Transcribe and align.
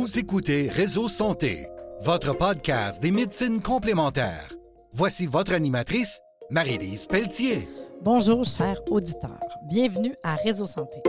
Vous 0.00 0.18
écoutez 0.18 0.70
Réseau 0.70 1.10
Santé, 1.10 1.68
votre 2.00 2.32
podcast 2.34 3.02
des 3.02 3.10
médecines 3.10 3.60
complémentaires. 3.60 4.54
Voici 4.94 5.26
votre 5.26 5.52
animatrice, 5.52 6.20
Marie-Lise 6.48 7.04
Pelletier. 7.04 7.68
Bonjour, 8.00 8.42
chers 8.42 8.80
auditeurs. 8.90 9.38
Bienvenue 9.68 10.16
à 10.22 10.36
Réseau 10.36 10.66
Santé. 10.66 11.02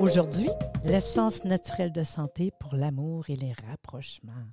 Aujourd'hui, 0.00 0.48
l'essence 0.84 1.44
naturelle 1.44 1.92
de 1.92 2.02
santé 2.02 2.50
pour 2.58 2.76
l'amour 2.76 3.28
et 3.28 3.36
les 3.36 3.52
rapprochements. 3.68 4.48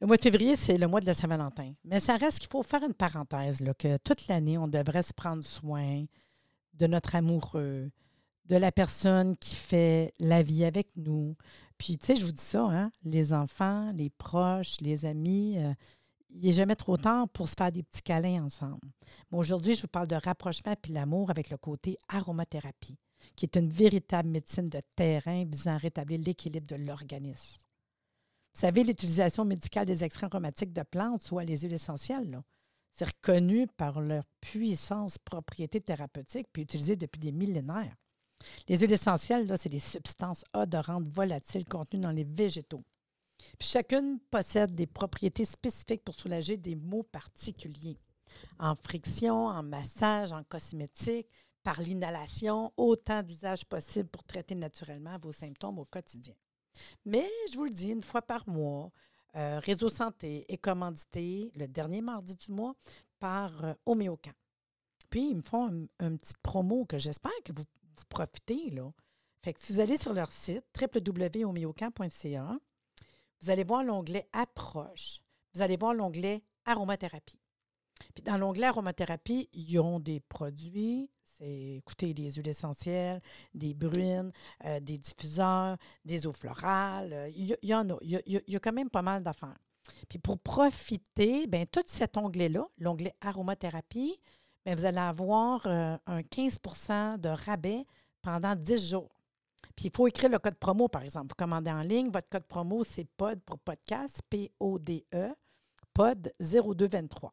Le 0.00 0.08
mois 0.08 0.16
de 0.16 0.22
février, 0.22 0.56
c'est 0.56 0.76
le 0.76 0.88
mois 0.88 0.98
de 0.98 1.06
la 1.06 1.14
Saint-Valentin. 1.14 1.72
Mais 1.84 2.00
ça 2.00 2.16
reste 2.16 2.40
qu'il 2.40 2.50
faut 2.50 2.64
faire 2.64 2.82
une 2.82 2.94
parenthèse, 2.94 3.62
que 3.78 3.96
toute 3.98 4.26
l'année, 4.26 4.58
on 4.58 4.66
devrait 4.66 5.02
se 5.02 5.12
prendre 5.12 5.44
soin 5.44 6.04
de 6.74 6.86
notre 6.88 7.14
amoureux, 7.14 7.92
de 8.46 8.56
la 8.56 8.72
personne 8.72 9.36
qui 9.36 9.54
fait 9.54 10.12
la 10.18 10.42
vie 10.42 10.64
avec 10.64 10.88
nous. 10.96 11.36
Puis, 11.78 11.96
tu 11.96 12.06
sais, 12.06 12.16
je 12.16 12.26
vous 12.26 12.32
dis 12.32 12.42
ça, 12.42 12.64
hein, 12.64 12.90
les 13.04 13.32
enfants, 13.32 13.92
les 13.92 14.10
proches, 14.10 14.80
les 14.80 15.06
amis, 15.06 15.58
euh, 15.58 15.72
il 16.30 16.46
n'est 16.46 16.52
jamais 16.52 16.76
trop 16.76 16.96
tard 16.96 17.28
pour 17.28 17.48
se 17.48 17.54
faire 17.56 17.72
des 17.72 17.82
petits 17.82 18.02
câlins 18.02 18.44
ensemble. 18.44 18.88
Mais 19.30 19.38
aujourd'hui, 19.38 19.74
je 19.74 19.82
vous 19.82 19.88
parle 19.88 20.08
de 20.08 20.16
rapprochement 20.16 20.74
puis 20.80 20.92
l'amour 20.92 21.30
avec 21.30 21.50
le 21.50 21.56
côté 21.56 21.96
aromathérapie, 22.08 22.98
qui 23.36 23.46
est 23.46 23.56
une 23.56 23.70
véritable 23.70 24.28
médecine 24.28 24.68
de 24.68 24.80
terrain 24.96 25.44
visant 25.44 25.74
à 25.74 25.78
rétablir 25.78 26.20
l'équilibre 26.20 26.66
de 26.66 26.76
l'organisme. 26.76 27.62
Vous 28.54 28.60
savez, 28.60 28.82
l'utilisation 28.82 29.44
médicale 29.44 29.86
des 29.86 30.02
extraits 30.02 30.32
aromatiques 30.32 30.72
de 30.72 30.82
plantes, 30.82 31.22
soit 31.22 31.44
les 31.44 31.58
huiles 31.58 31.74
essentielles, 31.74 32.42
c'est 32.90 33.06
reconnu 33.06 33.68
par 33.68 34.00
leur 34.00 34.24
puissance, 34.40 35.18
propriété 35.18 35.80
thérapeutique, 35.80 36.48
puis 36.52 36.62
utilisé 36.62 36.96
depuis 36.96 37.20
des 37.20 37.30
millénaires. 37.30 37.94
Les 38.68 38.76
huiles 38.78 38.92
essentielles, 38.92 39.52
c'est 39.58 39.68
des 39.68 39.78
substances 39.78 40.44
odorantes 40.54 41.08
volatiles 41.08 41.64
contenues 41.64 42.02
dans 42.02 42.10
les 42.10 42.24
végétaux. 42.24 42.84
Puis 43.58 43.68
chacune 43.68 44.18
possède 44.30 44.74
des 44.74 44.86
propriétés 44.86 45.44
spécifiques 45.44 46.04
pour 46.04 46.14
soulager 46.14 46.56
des 46.56 46.74
maux 46.74 47.04
particuliers. 47.04 47.98
En 48.58 48.74
friction, 48.76 49.46
en 49.46 49.62
massage, 49.62 50.32
en 50.32 50.44
cosmétique, 50.44 51.28
par 51.62 51.80
l'inhalation, 51.80 52.72
autant 52.76 53.22
d'usages 53.22 53.64
possibles 53.64 54.08
pour 54.08 54.24
traiter 54.24 54.54
naturellement 54.54 55.18
vos 55.18 55.32
symptômes 55.32 55.78
au 55.78 55.84
quotidien. 55.84 56.34
Mais 57.04 57.28
je 57.50 57.56
vous 57.56 57.64
le 57.64 57.70
dis, 57.70 57.90
une 57.90 58.02
fois 58.02 58.22
par 58.22 58.48
mois, 58.48 58.90
euh, 59.36 59.58
Réseau 59.58 59.88
Santé 59.88 60.46
est 60.48 60.58
commandité 60.58 61.52
le 61.56 61.66
dernier 61.66 62.00
mardi 62.00 62.34
du 62.36 62.52
mois 62.52 62.74
par 63.18 63.64
euh. 63.64 63.74
Puis, 65.10 65.30
ils 65.30 65.36
me 65.36 65.42
font 65.42 65.68
une 65.68 65.88
un 66.00 66.16
petite 66.16 66.38
promo 66.38 66.84
que 66.84 66.98
j'espère 66.98 67.32
que 67.44 67.52
vous 67.52 67.64
vous 67.98 68.06
profitez. 68.08 68.70
Là. 68.70 68.90
Fait 69.42 69.52
que 69.52 69.60
si 69.62 69.72
vous 69.72 69.80
allez 69.80 69.96
sur 69.96 70.12
leur 70.12 70.30
site, 70.30 70.64
www.homéocamp.ca, 70.80 72.58
vous 73.40 73.50
allez 73.50 73.64
voir 73.64 73.84
l'onglet 73.84 74.28
Approche. 74.32 75.20
Vous 75.54 75.62
allez 75.62 75.76
voir 75.76 75.94
l'onglet 75.94 76.42
Aromathérapie. 76.64 77.40
Puis 78.14 78.22
dans 78.22 78.36
l'onglet 78.36 78.66
Aromathérapie, 78.66 79.48
ils 79.52 79.78
ont 79.78 80.00
des 80.00 80.20
produits, 80.20 81.10
c'est, 81.22 81.76
écoutez, 81.76 82.14
des 82.14 82.32
huiles 82.32 82.48
essentielles, 82.48 83.20
des 83.54 83.74
bruines, 83.74 84.32
euh, 84.64 84.80
des 84.80 84.98
diffuseurs, 84.98 85.76
des 86.04 86.26
eaux 86.26 86.32
florales. 86.32 87.30
Il 87.34 87.56
y, 87.62 87.74
en 87.74 87.88
a. 87.90 87.96
Il 88.02 88.22
y, 88.26 88.56
a, 88.56 88.60
quand 88.60 88.72
même 88.72 88.90
pas 88.90 89.02
mal 89.02 89.22
d'affaires. 89.22 89.58
Puis 90.08 90.18
pour 90.18 90.38
profiter, 90.38 91.46
bien, 91.46 91.64
tout 91.66 91.84
cet 91.86 92.16
onglet-là, 92.16 92.68
l'onglet 92.78 93.14
Aromathérapie, 93.20 94.20
vous 94.66 94.84
allez 94.84 94.98
avoir 94.98 95.66
euh, 95.66 95.96
un 96.06 96.20
15% 96.20 97.18
de 97.18 97.28
rabais 97.28 97.86
pendant 98.22 98.54
10 98.54 98.90
jours. 98.90 99.18
Puis 99.76 99.86
il 99.86 99.96
faut 99.96 100.06
écrire 100.06 100.30
le 100.30 100.38
code 100.38 100.56
promo, 100.56 100.88
par 100.88 101.02
exemple. 101.02 101.28
Vous 101.28 101.36
commandez 101.36 101.70
en 101.70 101.82
ligne, 101.82 102.10
votre 102.10 102.28
code 102.28 102.44
promo, 102.44 102.84
c'est 102.84 103.06
POD 103.16 103.40
pour 103.46 103.58
podcast, 103.58 104.20
P-O-D-E, 104.28 105.34
POD 105.94 106.32
0223. 106.40 107.32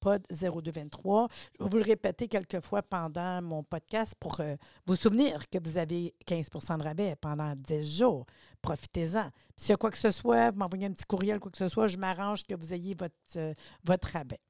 POD 0.00 0.26
0223. 0.30 1.28
Je 1.58 1.64
vais 1.64 1.70
vous 1.70 1.76
le 1.76 1.84
répéter 1.84 2.26
quelques 2.26 2.60
fois 2.60 2.82
pendant 2.82 3.40
mon 3.42 3.62
podcast 3.62 4.14
pour 4.18 4.40
euh, 4.40 4.56
vous 4.86 4.96
souvenir 4.96 5.48
que 5.48 5.58
vous 5.62 5.78
avez 5.78 6.14
15% 6.26 6.78
de 6.78 6.82
rabais 6.82 7.16
pendant 7.20 7.54
10 7.54 7.98
jours. 7.98 8.26
Profitez-en. 8.62 9.30
S'il 9.56 9.70
y 9.70 9.72
a 9.72 9.76
quoi 9.76 9.90
que 9.90 9.98
ce 9.98 10.10
soit, 10.10 10.50
vous 10.50 10.58
m'envoyez 10.58 10.86
un 10.86 10.92
petit 10.92 11.04
courriel, 11.04 11.38
quoi 11.38 11.50
que 11.50 11.58
ce 11.58 11.68
soit, 11.68 11.86
je 11.86 11.98
m'arrange 11.98 12.44
que 12.44 12.54
vous 12.54 12.74
ayez 12.74 12.94
votre, 12.94 13.14
euh, 13.36 13.54
votre 13.84 14.08
rabais. 14.08 14.40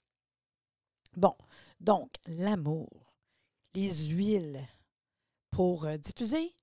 Bon, 1.16 1.34
donc, 1.80 2.10
l'amour, 2.26 2.88
les 3.74 4.08
huiles 4.08 4.60
pour 5.50 5.84
euh, 5.84 5.96
diffuser, 5.96 6.54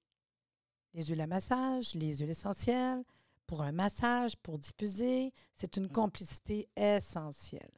les 0.93 1.03
huiles 1.03 1.21
à 1.21 1.27
massage, 1.27 1.93
les 1.95 2.17
huiles 2.17 2.29
essentielles, 2.29 3.03
pour 3.45 3.61
un 3.61 3.71
massage, 3.71 4.35
pour 4.37 4.57
diffuser, 4.57 5.31
c'est 5.55 5.77
une 5.77 5.89
complicité 5.89 6.67
essentielle. 6.75 7.71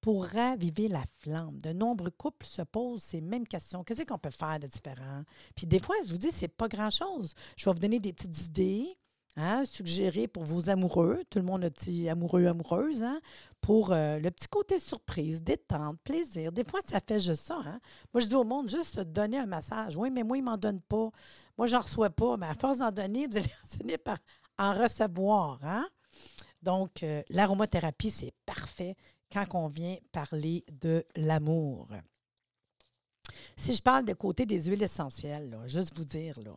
Pour 0.00 0.24
raviver 0.24 0.86
la 0.86 1.04
flamme, 1.20 1.58
de 1.60 1.72
nombreux 1.72 2.12
couples 2.12 2.46
se 2.46 2.62
posent 2.62 3.02
ces 3.02 3.20
mêmes 3.20 3.46
questions. 3.46 3.82
Qu'est-ce 3.82 4.04
qu'on 4.04 4.18
peut 4.18 4.30
faire 4.30 4.60
de 4.60 4.68
différent? 4.68 5.24
Puis 5.56 5.66
des 5.66 5.80
fois, 5.80 5.96
je 6.06 6.12
vous 6.12 6.18
dis, 6.18 6.30
c'est 6.30 6.46
pas 6.46 6.68
grand-chose. 6.68 7.34
Je 7.56 7.64
vais 7.64 7.72
vous 7.72 7.80
donner 7.80 7.98
des 7.98 8.12
petites 8.12 8.46
idées 8.46 8.96
hein, 9.36 9.64
suggérées 9.64 10.28
pour 10.28 10.44
vos 10.44 10.70
amoureux. 10.70 11.22
Tout 11.30 11.38
le 11.38 11.44
monde 11.44 11.64
a 11.64 11.70
petit 11.70 12.08
amoureux, 12.08 12.46
amoureuse, 12.46 13.02
hein, 13.02 13.20
pour 13.60 13.92
euh, 13.92 14.18
le 14.18 14.30
petit 14.30 14.48
côté 14.48 14.78
surprise, 14.78 15.42
détente, 15.42 15.98
plaisir. 16.02 16.52
Des 16.52 16.64
fois, 16.64 16.80
ça 16.86 17.00
fait 17.00 17.20
juste 17.20 17.42
ça. 17.42 17.60
Hein? 17.64 17.80
Moi, 18.12 18.20
je 18.20 18.26
dis 18.26 18.34
au 18.34 18.44
monde 18.44 18.68
juste 18.68 19.00
donner 19.00 19.38
un 19.38 19.46
massage. 19.46 19.96
Oui, 19.96 20.10
mais 20.10 20.22
moi, 20.22 20.36
il 20.36 20.44
ne 20.44 20.50
m'en 20.50 20.56
donne 20.56 20.80
pas. 20.80 21.10
Moi, 21.56 21.66
je 21.66 21.74
n'en 21.74 21.80
reçois 21.80 22.10
pas. 22.10 22.36
Mais 22.36 22.46
à 22.46 22.54
force 22.54 22.78
d'en 22.78 22.90
donner, 22.90 23.26
vous 23.26 23.36
allez 23.36 23.50
finir 23.66 23.98
par 23.98 24.18
en 24.58 24.72
recevoir. 24.72 25.58
Hein? 25.62 25.86
Donc, 26.62 27.02
euh, 27.02 27.22
l'aromathérapie, 27.28 28.10
c'est 28.10 28.32
parfait 28.44 28.96
quand 29.32 29.46
on 29.54 29.68
vient 29.68 29.96
parler 30.12 30.64
de 30.70 31.04
l'amour. 31.14 31.88
Si 33.56 33.74
je 33.74 33.82
parle 33.82 34.04
de 34.04 34.14
côté 34.14 34.46
des 34.46 34.64
huiles 34.64 34.82
essentielles, 34.82 35.58
juste 35.66 35.96
vous 35.96 36.04
dire, 36.04 36.38
là, 36.40 36.56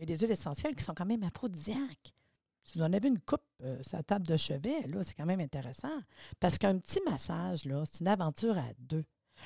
il 0.00 0.08
y 0.08 0.12
a 0.12 0.16
des 0.16 0.20
huiles 0.20 0.32
essentielles 0.32 0.74
qui 0.74 0.82
sont 0.82 0.94
quand 0.94 1.04
même 1.04 1.22
aphrodisiaques. 1.22 2.14
Si 2.62 2.78
vous 2.78 2.84
en 2.84 2.92
avez 2.92 3.08
une 3.08 3.18
coupe 3.18 3.42
euh, 3.62 3.82
la 3.92 4.02
table 4.02 4.26
de 4.26 4.36
chevet, 4.36 4.86
là, 4.86 5.02
c'est 5.02 5.14
quand 5.14 5.26
même 5.26 5.40
intéressant. 5.40 6.00
Parce 6.38 6.56
qu'un 6.56 6.78
petit 6.78 7.00
massage, 7.06 7.66
là, 7.66 7.84
c'est 7.84 8.00
une 8.00 8.08
aventure 8.08 8.56
à 8.56 8.68
deux. 8.78 9.04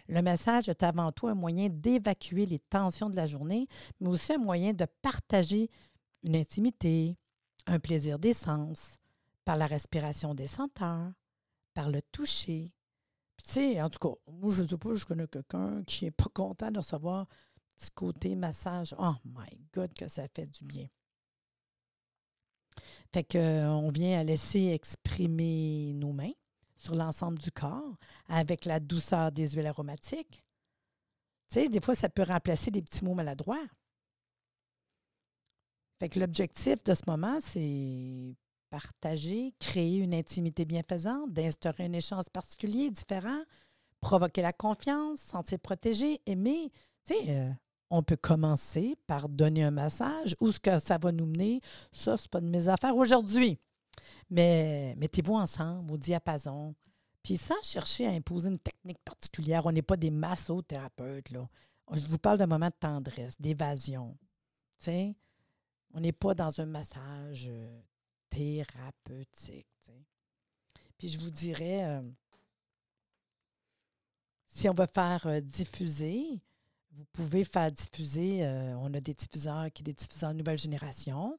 Le 0.09 0.23
massage 0.23 0.69
est 0.69 0.83
avant 0.85 1.11
tout 1.11 1.27
un 1.27 1.35
moyen 1.35 1.69
d'évacuer 1.69 2.47
les 2.47 2.61
tensions 2.61 3.11
de 3.11 3.17
la 3.17 3.27
journée, 3.27 3.67
mais 4.01 4.09
aussi 4.09 4.33
un 4.33 4.39
moyen 4.39 4.73
de 4.73 4.87
partager 5.03 5.71
une 6.23 6.37
intimité, 6.37 7.17
un 7.67 7.81
plaisir 7.81 8.19
des 8.19 8.35
sens, 8.35 8.99
par 9.45 9.57
la 9.57 9.67
respiration 9.67 10.35
des 10.35 10.47
senteurs, 10.47 11.13
par 11.75 11.91
le 11.91 12.01
toucher. 12.01 12.73
Tu 13.45 13.53
sais, 13.53 13.83
en 13.83 13.91
tout 13.91 13.99
cas, 13.99 14.15
moi, 14.33 14.53
je 14.53 14.63
ne 14.63 14.69
sais 14.69 14.79
pas, 14.79 14.95
je 14.95 15.05
connais 15.05 15.27
quelqu'un 15.27 15.83
qui 15.85 16.05
n'est 16.05 16.11
pas 16.13 16.31
content 16.33 16.71
de 16.71 16.79
recevoir 16.79 17.27
ce 17.77 17.91
côté 17.91 18.35
massage. 18.35 18.95
Oh 18.99 19.15
my 19.25 19.59
God, 19.73 19.93
que 19.95 20.09
ça 20.09 20.27
fait 20.29 20.47
du 20.47 20.65
bien. 20.65 20.89
Fait 23.13 23.25
qu'on 23.25 23.91
vient 23.91 24.21
à 24.21 24.25
laisser 24.25 24.69
exprimer 24.69 25.93
nos 25.95 26.13
mains 26.13 26.33
sur 26.77 26.95
l'ensemble 26.95 27.39
du 27.39 27.51
corps 27.51 27.97
avec 28.29 28.65
la 28.65 28.81
douceur 28.81 29.31
des 29.31 29.51
huiles 29.51 29.67
aromatiques. 29.67 30.43
Tu 31.49 31.61
sais, 31.61 31.69
des 31.69 31.81
fois, 31.81 31.95
ça 31.95 32.09
peut 32.09 32.25
remplacer 32.25 32.71
des 32.71 32.83
petits 32.83 33.05
mots 33.05 33.15
maladroits. 33.15 33.65
Fait 36.01 36.09
que 36.09 36.19
l'objectif 36.19 36.83
de 36.83 36.93
ce 36.95 37.03
moment, 37.07 37.39
c'est 37.41 38.35
partager, 38.71 39.55
créer 39.61 39.99
une 39.99 40.15
intimité 40.15 40.65
bienfaisante, 40.65 41.33
d'instaurer 41.33 41.85
un 41.85 41.93
échange 41.93 42.25
particulier, 42.33 42.91
différent, 42.91 43.41
provoquer 44.01 44.43
la 44.43 44.53
confiance, 44.53 45.21
sentir 45.21 45.61
protégé, 45.61 46.21
aimer. 46.27 46.73
Tu 47.07 47.15
sais, 47.15 47.31
euh, 47.31 47.51
on 47.91 48.03
peut 48.03 48.17
commencer 48.17 48.97
par 49.07 49.29
donner 49.29 49.63
un 49.65 49.71
massage. 49.71 50.37
Où 50.41 50.51
ce 50.51 50.61
que 50.61 50.79
ça 50.79 50.99
va 50.99 51.13
nous 51.13 51.27
mener, 51.27 51.61
ça, 51.93 52.17
c'est 52.17 52.31
pas 52.31 52.41
de 52.41 52.49
mes 52.49 52.69
affaires 52.69 52.97
aujourd'hui. 52.97 53.59
Mais 54.31 54.95
mettez-vous 54.97 55.35
ensemble 55.35 55.93
au 55.93 55.97
diapason. 55.97 56.75
Puis 57.23 57.37
sans 57.37 57.63
chercher 57.63 58.07
à 58.07 58.11
imposer 58.11 58.51
une 58.51 58.59
technique 58.59 59.03
particulière, 59.05 59.65
on 59.67 59.73
n'est 59.73 59.83
pas 59.83 59.97
des 59.97 60.11
massothérapeutes. 60.11 61.31
Là. 61.31 61.49
Je 61.93 62.07
vous 62.07 62.19
parle 62.19 62.39
d'un 62.39 62.47
moment 62.47 62.69
de 62.69 62.75
tendresse, 62.79 63.41
d'évasion. 63.41 64.17
On 64.87 66.01
n'est 66.01 66.13
pas 66.13 66.35
dans 66.35 66.61
un 66.61 66.67
massage 66.67 67.47
euh, 67.49 67.81
thérapeutique. 68.29 69.67
Puis 70.99 71.09
je 71.09 71.19
vous 71.19 71.31
dirais, 71.31 71.85
euh, 71.85 72.03
si 74.47 74.69
on 74.69 74.75
veut 74.75 74.87
faire 74.87 75.27
euh, 75.27 75.41
diffuser, 75.41 76.41
vous 76.97 77.05
pouvez 77.13 77.45
faire 77.45 77.71
diffuser, 77.71 78.45
euh, 78.45 78.75
on 78.79 78.93
a 78.95 79.01
des 79.01 79.15
diffuseurs 79.15 79.71
qui 79.73 79.81
sont 79.81 79.85
des 79.85 79.93
diffuseurs 79.93 80.35
nouvelle 80.35 80.59
génération. 80.59 81.39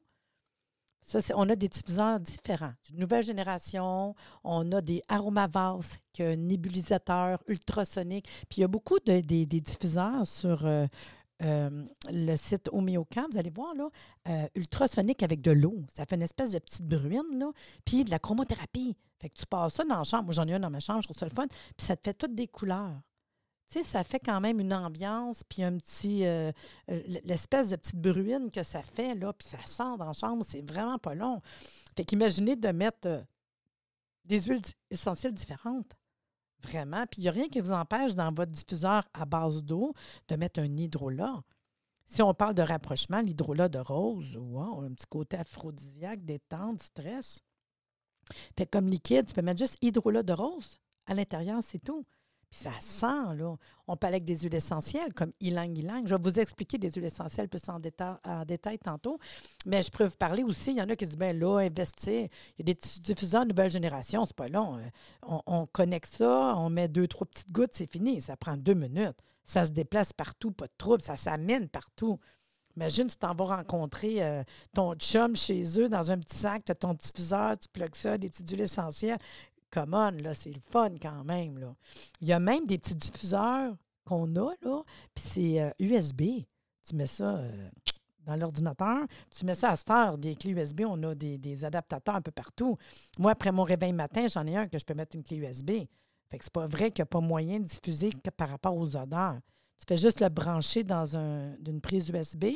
Ça, 1.02 1.20
on 1.36 1.48
a 1.48 1.54
des 1.54 1.68
diffuseurs 1.68 2.18
différents. 2.18 2.72
Nouvelle 2.92 3.22
génération, 3.22 4.14
on 4.42 4.72
a 4.72 4.80
des 4.80 5.02
aromavas, 5.08 5.98
qui 6.12 6.22
est 6.22 6.32
un 6.32 6.36
nébulisateur 6.36 7.40
ultrasonique. 7.46 8.26
Puis 8.48 8.58
il 8.58 8.60
y 8.62 8.64
a 8.64 8.68
beaucoup 8.68 8.98
de, 8.98 9.20
des, 9.20 9.46
diffuseurs 9.46 10.26
sur 10.26 10.66
euh, 10.66 10.86
euh, 11.42 11.84
le 12.10 12.34
site 12.34 12.68
Homéocamp, 12.72 13.28
vous 13.30 13.38
allez 13.38 13.50
voir, 13.50 13.72
là, 13.74 14.48
ultrasonique 14.56 15.22
avec 15.22 15.42
de 15.42 15.52
l'eau. 15.52 15.84
Ça 15.94 16.06
fait 16.06 16.16
une 16.16 16.22
espèce 16.22 16.50
de 16.50 16.58
petite 16.58 16.86
bruine, 16.86 17.38
là. 17.38 17.52
Puis 17.84 18.04
de 18.04 18.10
la 18.10 18.18
chromothérapie. 18.18 18.96
Fait 19.20 19.30
que 19.30 19.34
tu 19.38 19.46
passes 19.46 19.74
ça 19.74 19.84
dans 19.84 19.98
la 19.98 20.04
chambre. 20.04 20.24
Moi, 20.24 20.34
j'en 20.34 20.46
ai 20.48 20.54
un 20.54 20.60
dans 20.60 20.70
ma 20.70 20.80
chambre, 20.80 21.02
je 21.02 21.24
le 21.24 21.30
fun. 21.30 21.46
Puis 21.46 21.86
ça 21.86 21.96
te 21.96 22.02
fait 22.02 22.14
toutes 22.14 22.34
des 22.34 22.48
couleurs. 22.48 23.00
Tu 23.68 23.78
sais, 23.78 23.82
ça 23.82 24.04
fait 24.04 24.20
quand 24.20 24.40
même 24.40 24.60
une 24.60 24.72
ambiance, 24.72 25.42
puis 25.44 25.62
un 25.62 25.76
petit. 25.76 26.24
Euh, 26.24 26.52
l'espèce 27.24 27.70
de 27.70 27.76
petite 27.76 28.00
bruine 28.00 28.50
que 28.50 28.62
ça 28.62 28.82
fait, 28.82 29.14
là, 29.14 29.32
puis 29.32 29.48
ça 29.48 29.58
sent 29.64 29.98
dans 29.98 30.06
la 30.06 30.12
chambre, 30.12 30.44
c'est 30.46 30.62
vraiment 30.62 30.98
pas 30.98 31.14
long. 31.14 31.40
Fait 31.96 32.04
qu'imaginez 32.04 32.54
de 32.54 32.68
mettre 32.68 33.24
des 34.24 34.40
huiles 34.42 34.62
essentielles 34.90 35.34
différentes. 35.34 35.96
Vraiment. 36.62 37.06
Puis 37.06 37.20
il 37.20 37.22
n'y 37.22 37.28
a 37.28 37.32
rien 37.32 37.48
qui 37.48 37.60
vous 37.60 37.72
empêche 37.72 38.14
dans 38.14 38.32
votre 38.32 38.50
diffuseur 38.50 39.04
à 39.12 39.24
base 39.24 39.62
d'eau 39.62 39.92
de 40.28 40.36
mettre 40.36 40.60
un 40.60 40.76
hydrolat. 40.76 41.42
Si 42.06 42.22
on 42.22 42.32
parle 42.34 42.54
de 42.54 42.62
rapprochement, 42.62 43.20
l'hydrolat 43.20 43.68
de 43.68 43.78
rose, 43.78 44.36
wow, 44.36 44.82
un 44.82 44.92
petit 44.92 45.06
côté 45.06 45.36
aphrodisiaque, 45.36 46.24
détente, 46.24 46.82
stress. 46.82 47.40
Fait 48.56 48.66
comme 48.66 48.88
liquide, 48.88 49.26
tu 49.26 49.34
peux 49.34 49.42
mettre 49.42 49.58
juste 49.58 49.76
hydrolat 49.82 50.22
de 50.22 50.32
rose 50.32 50.78
à 51.06 51.14
l'intérieur, 51.14 51.60
c'est 51.62 51.78
tout. 51.78 52.04
Ça 52.62 52.70
sent, 52.80 53.34
là. 53.36 53.54
On 53.86 53.96
parle 53.96 54.14
avec 54.14 54.24
des 54.24 54.38
huiles 54.38 54.54
essentielles 54.54 55.12
comme 55.12 55.32
ylang 55.40 55.76
ylang. 55.76 56.06
Je 56.06 56.14
vais 56.14 56.22
vous 56.22 56.40
expliquer 56.40 56.78
des 56.78 56.90
huiles 56.90 57.04
essentielles 57.04 57.50
plus 57.50 57.60
en 57.68 57.78
détail, 57.78 58.78
tantôt. 58.78 59.18
Mais 59.66 59.82
je 59.82 59.90
peux 59.90 60.06
vous 60.06 60.16
parler 60.16 60.42
aussi, 60.42 60.70
il 60.72 60.78
y 60.78 60.82
en 60.82 60.88
a 60.88 60.96
qui 60.96 61.04
disent, 61.04 61.18
bien 61.18 61.34
là, 61.34 61.58
investir. 61.58 62.28
Il 62.58 62.66
y 62.66 62.70
a 62.70 62.74
des 62.74 62.78
diffuseurs 63.00 63.44
nouvelle 63.44 63.70
génération, 63.70 64.24
c'est 64.24 64.34
pas 64.34 64.48
long. 64.48 64.78
Euh, 64.78 65.38
on, 65.46 65.66
connecte 65.66 66.14
ça, 66.14 66.54
on 66.56 66.70
met 66.70 66.88
deux, 66.88 67.06
trois 67.06 67.26
petites 67.26 67.52
gouttes, 67.52 67.72
c'est 67.74 67.90
fini. 67.90 68.22
Ça 68.22 68.38
prend 68.38 68.56
deux 68.56 68.74
minutes. 68.74 69.18
Ça 69.44 69.66
se 69.66 69.72
déplace 69.72 70.14
partout, 70.14 70.50
pas 70.50 70.66
de 70.66 70.72
trouble, 70.78 71.02
ça 71.02 71.16
s'amène 71.16 71.68
partout. 71.68 72.18
Imagine, 72.76 73.06
tu 73.06 73.16
t'en 73.16 73.34
vas 73.34 73.56
rencontrer 73.56 74.24
euh, 74.24 74.42
ton 74.74 74.94
chum 74.94 75.36
chez 75.36 75.62
eux 75.78 75.88
dans 75.90 76.10
un 76.10 76.18
petit 76.18 76.38
sac, 76.38 76.64
tu 76.64 76.72
as 76.72 76.74
ton 76.74 76.94
diffuseur, 76.94 77.56
tu 77.58 77.68
plugues 77.68 77.94
ça, 77.94 78.16
des 78.16 78.28
petites 78.28 78.48
huiles 78.50 78.62
essentielles 78.62 79.18
come 79.76 80.16
là, 80.22 80.34
c'est 80.34 80.50
le 80.50 80.60
fun 80.70 80.94
quand 81.00 81.24
même, 81.24 81.58
là. 81.58 81.74
Il 82.20 82.28
y 82.28 82.32
a 82.32 82.40
même 82.40 82.66
des 82.66 82.78
petits 82.78 82.94
diffuseurs 82.94 83.74
qu'on 84.04 84.34
a, 84.36 84.52
là, 84.62 84.82
puis 85.14 85.24
c'est 85.24 85.74
USB. 85.78 86.22
Euh, 86.22 86.42
tu 86.88 86.94
mets 86.94 87.06
ça 87.06 87.36
euh, 87.36 87.68
dans 88.24 88.36
l'ordinateur, 88.36 89.06
tu 89.30 89.44
mets 89.44 89.54
ça 89.54 89.70
à 89.70 89.76
cette 89.76 89.90
heure, 89.90 90.18
des 90.18 90.34
clés 90.34 90.52
USB, 90.52 90.82
on 90.86 91.02
a 91.02 91.14
des, 91.14 91.64
adaptateurs 91.64 92.16
un 92.16 92.22
peu 92.22 92.30
partout. 92.30 92.76
Moi, 93.18 93.32
après 93.32 93.52
mon 93.52 93.62
réveil 93.62 93.92
matin, 93.92 94.26
j'en 94.28 94.46
ai 94.46 94.56
un 94.56 94.66
que 94.66 94.78
je 94.78 94.84
peux 94.84 94.94
mettre 94.94 95.14
une 95.14 95.22
clé 95.22 95.36
USB. 95.36 95.70
Fait 96.28 96.38
que 96.38 96.44
c'est 96.44 96.52
pas 96.52 96.66
vrai 96.66 96.90
qu'il 96.90 97.02
n'y 97.02 97.06
a 97.06 97.06
pas 97.06 97.20
moyen 97.20 97.60
de 97.60 97.64
diffuser 97.64 98.10
par 98.36 98.48
rapport 98.48 98.76
aux 98.76 98.96
odeurs. 98.96 99.38
Tu 99.78 99.84
fais 99.86 99.96
juste 99.96 100.20
le 100.20 100.28
brancher 100.28 100.82
dans 100.82 101.16
une 101.16 101.80
prise 101.80 102.08
USB. 102.08 102.46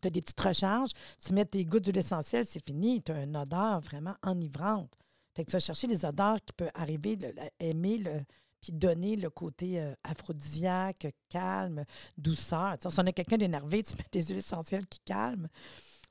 Tu 0.00 0.08
as 0.08 0.10
des 0.10 0.22
petites 0.22 0.40
recharges, 0.40 0.92
tu 1.22 1.34
mets 1.34 1.44
tes 1.44 1.64
gouttes 1.66 1.84
d'huile 1.84 1.98
essentielle, 1.98 2.46
c'est 2.46 2.64
fini. 2.64 3.02
Tu 3.02 3.12
as 3.12 3.24
une 3.24 3.36
odeur 3.36 3.80
vraiment 3.80 4.14
enivrante. 4.22 4.90
Fait 5.34 5.44
que 5.44 5.50
tu 5.50 5.52
vas 5.52 5.60
chercher 5.60 5.86
les 5.86 6.04
odeurs 6.04 6.38
qui 6.44 6.52
peuvent 6.52 6.70
arriver, 6.74 7.16
aimer, 7.60 7.98
le, 7.98 8.20
puis 8.60 8.72
donner 8.72 9.16
le 9.16 9.30
côté 9.30 9.80
euh, 9.80 9.94
aphrodisiaque, 10.04 11.08
calme, 11.28 11.84
douceur. 12.18 12.76
si 12.80 13.00
on 13.00 13.06
a 13.06 13.12
quelqu'un 13.12 13.38
d'énervé, 13.38 13.82
tu 13.82 13.96
mets 13.96 14.04
des 14.12 14.22
huiles 14.22 14.38
essentielles 14.38 14.86
qui 14.86 15.00
calment. 15.00 15.48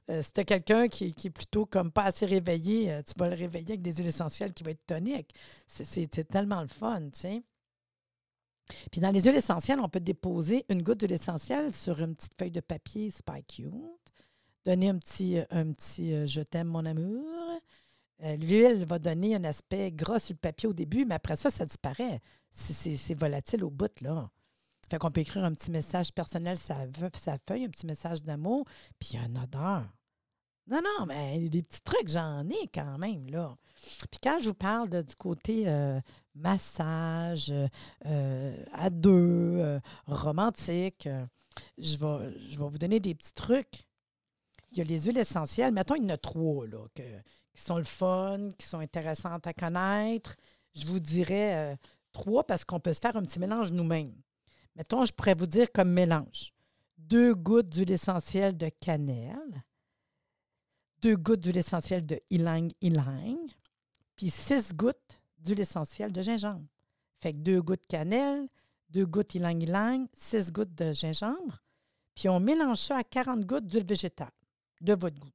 Euh, 0.10 0.24
si 0.24 0.34
tu 0.34 0.40
as 0.42 0.46
quelqu'un 0.46 0.88
qui, 0.88 1.14
est 1.24 1.30
plutôt 1.30 1.66
comme 1.66 1.92
pas 1.92 2.06
assez 2.06 2.26
réveillé, 2.26 2.92
euh, 2.92 3.02
tu 3.04 3.14
vas 3.18 3.30
le 3.30 3.36
réveiller 3.36 3.72
avec 3.72 3.82
des 3.82 3.94
huiles 3.94 4.08
essentielles 4.08 4.54
qui 4.54 4.64
vont 4.64 4.72
être 4.72 4.86
toniques. 4.88 5.34
C'est 5.68 6.28
tellement 6.28 6.62
le 6.62 6.68
fun, 6.68 7.10
tu 7.12 7.20
sais. 7.20 7.44
Puis 8.92 9.02
dans 9.02 9.12
les 9.12 9.22
huiles 9.22 9.36
essentielles, 9.36 9.80
on 9.80 9.90
peut 9.90 10.00
déposer 10.00 10.66
une 10.70 10.82
goutte 10.82 11.00
d'huile 11.00 11.14
essentielle 11.14 11.74
sur 11.74 12.00
une 12.02 12.16
petite 12.16 12.34
feuille 12.38 12.52
de 12.52 12.62
papier 12.62 13.12
super 13.12 13.38
cute. 13.48 13.74
Donner 14.66 14.90
un 14.90 14.98
petit, 14.98 15.38
un 15.50 15.72
petit 15.72 16.28
je 16.28 16.42
t'aime, 16.42 16.68
mon 16.68 16.86
amour. 16.86 17.62
Euh, 18.24 18.36
l'huile 18.36 18.86
va 18.86 19.00
donner 19.00 19.36
un 19.36 19.44
aspect 19.46 19.92
gras 19.92 20.20
sur 20.20 20.34
le 20.34 20.40
papier 20.40 20.68
au 20.68 20.74
début, 20.74 21.06
mais 21.06 21.16
après 21.16 21.36
ça, 21.36 21.50
ça 21.50 21.66
disparaît. 21.66 22.22
C'est 22.52 23.14
volatile 23.14 23.64
au 23.64 23.70
bout, 23.70 24.02
là. 24.02 24.30
Fait 24.90 24.98
qu'on 24.98 25.12
peut 25.12 25.22
écrire 25.22 25.46
un 25.46 25.54
petit 25.54 25.72
message 25.72 26.12
personnel 26.12 26.58
sur 26.58 26.76
sa 27.14 27.38
feuille, 27.48 27.66
un 27.66 27.70
petit 27.70 27.86
message 27.86 28.24
d'amour, 28.24 28.66
puis 28.98 29.18
une 29.18 29.38
odeur. 29.38 29.86
Non, 30.68 30.82
non, 30.84 31.06
mais 31.06 31.40
des 31.48 31.64
petits 31.64 31.82
trucs, 31.82 32.10
j'en 32.10 32.48
ai 32.50 32.68
quand 32.74 32.98
même, 32.98 33.28
là. 33.30 33.56
Puis 34.12 34.20
quand 34.22 34.40
je 34.40 34.50
vous 34.50 34.56
parle 34.56 34.90
du 35.04 35.16
côté 35.16 35.64
euh, 35.68 36.00
massage, 36.36 37.54
euh, 38.06 38.66
à 38.74 38.90
deux, 38.90 39.80
romantique, 40.08 41.08
je, 41.78 41.98
vais, 41.98 42.40
je 42.50 42.60
vais 42.60 42.68
vous 42.68 42.78
donner 42.78 43.00
des 43.00 43.16
petits 43.16 43.34
trucs. 43.34 43.88
Il 44.72 44.78
y 44.78 44.82
a 44.82 44.84
les 44.84 45.04
huiles 45.04 45.18
essentielles. 45.18 45.74
Mettons, 45.74 45.96
il 45.96 46.04
y 46.04 46.06
en 46.06 46.10
a 46.10 46.18
trois, 46.18 46.68
là, 46.68 46.86
qui 47.60 47.66
sont 47.66 47.78
le 47.78 47.84
fun, 47.84 48.50
qui 48.58 48.66
sont 48.66 48.80
intéressantes 48.80 49.46
à 49.46 49.54
connaître. 49.54 50.36
Je 50.74 50.86
vous 50.86 51.02
dirais 51.02 51.74
euh, 51.74 51.76
trois 52.14 52.46
parce 52.46 52.64
qu'on 52.64 52.80
peut 52.80 52.94
se 52.94 53.00
faire 53.02 53.18
un 53.18 53.24
petit 53.24 53.38
mélange 53.38 53.74
nous-mêmes. 53.74 54.16
Mettons, 54.76 55.04
je 55.04 55.12
pourrais 55.12 55.34
vous 55.36 55.46
dire 55.46 55.70
comme 55.74 55.92
mélange 55.92 56.54
deux 56.98 57.36
gouttes 57.36 57.68
d'huile 57.68 57.92
essentielle 57.92 58.56
de 58.56 58.70
cannelle, 58.70 59.64
deux 61.02 61.18
gouttes 61.18 61.42
d'huile 61.42 61.58
essentielle 61.58 62.06
de 62.06 62.22
ylang 62.30 62.72
ylang, 62.82 63.38
puis 64.16 64.30
six 64.30 64.72
gouttes 64.74 65.20
d'huile 65.38 65.60
essentielle 65.60 66.14
de 66.14 66.22
gingembre. 66.22 66.68
Fait 67.20 67.34
que 67.34 67.40
deux 67.40 67.62
gouttes 67.62 67.82
de 67.82 67.88
cannelle, 67.88 68.48
deux 68.90 69.06
gouttes 69.06 69.36
ylang 69.36 69.62
ylang, 69.62 70.08
six 70.14 70.50
gouttes 70.50 70.76
de 70.76 70.94
gingembre, 70.94 71.62
puis 72.16 72.30
on 72.30 72.40
mélange 72.40 72.78
ça 72.78 72.98
à 72.98 73.04
40 73.04 73.46
gouttes 73.46 73.68
d'huile 73.68 73.86
végétale 73.86 74.32
de 74.80 74.94
votre 74.94 75.20
goût. 75.20 75.32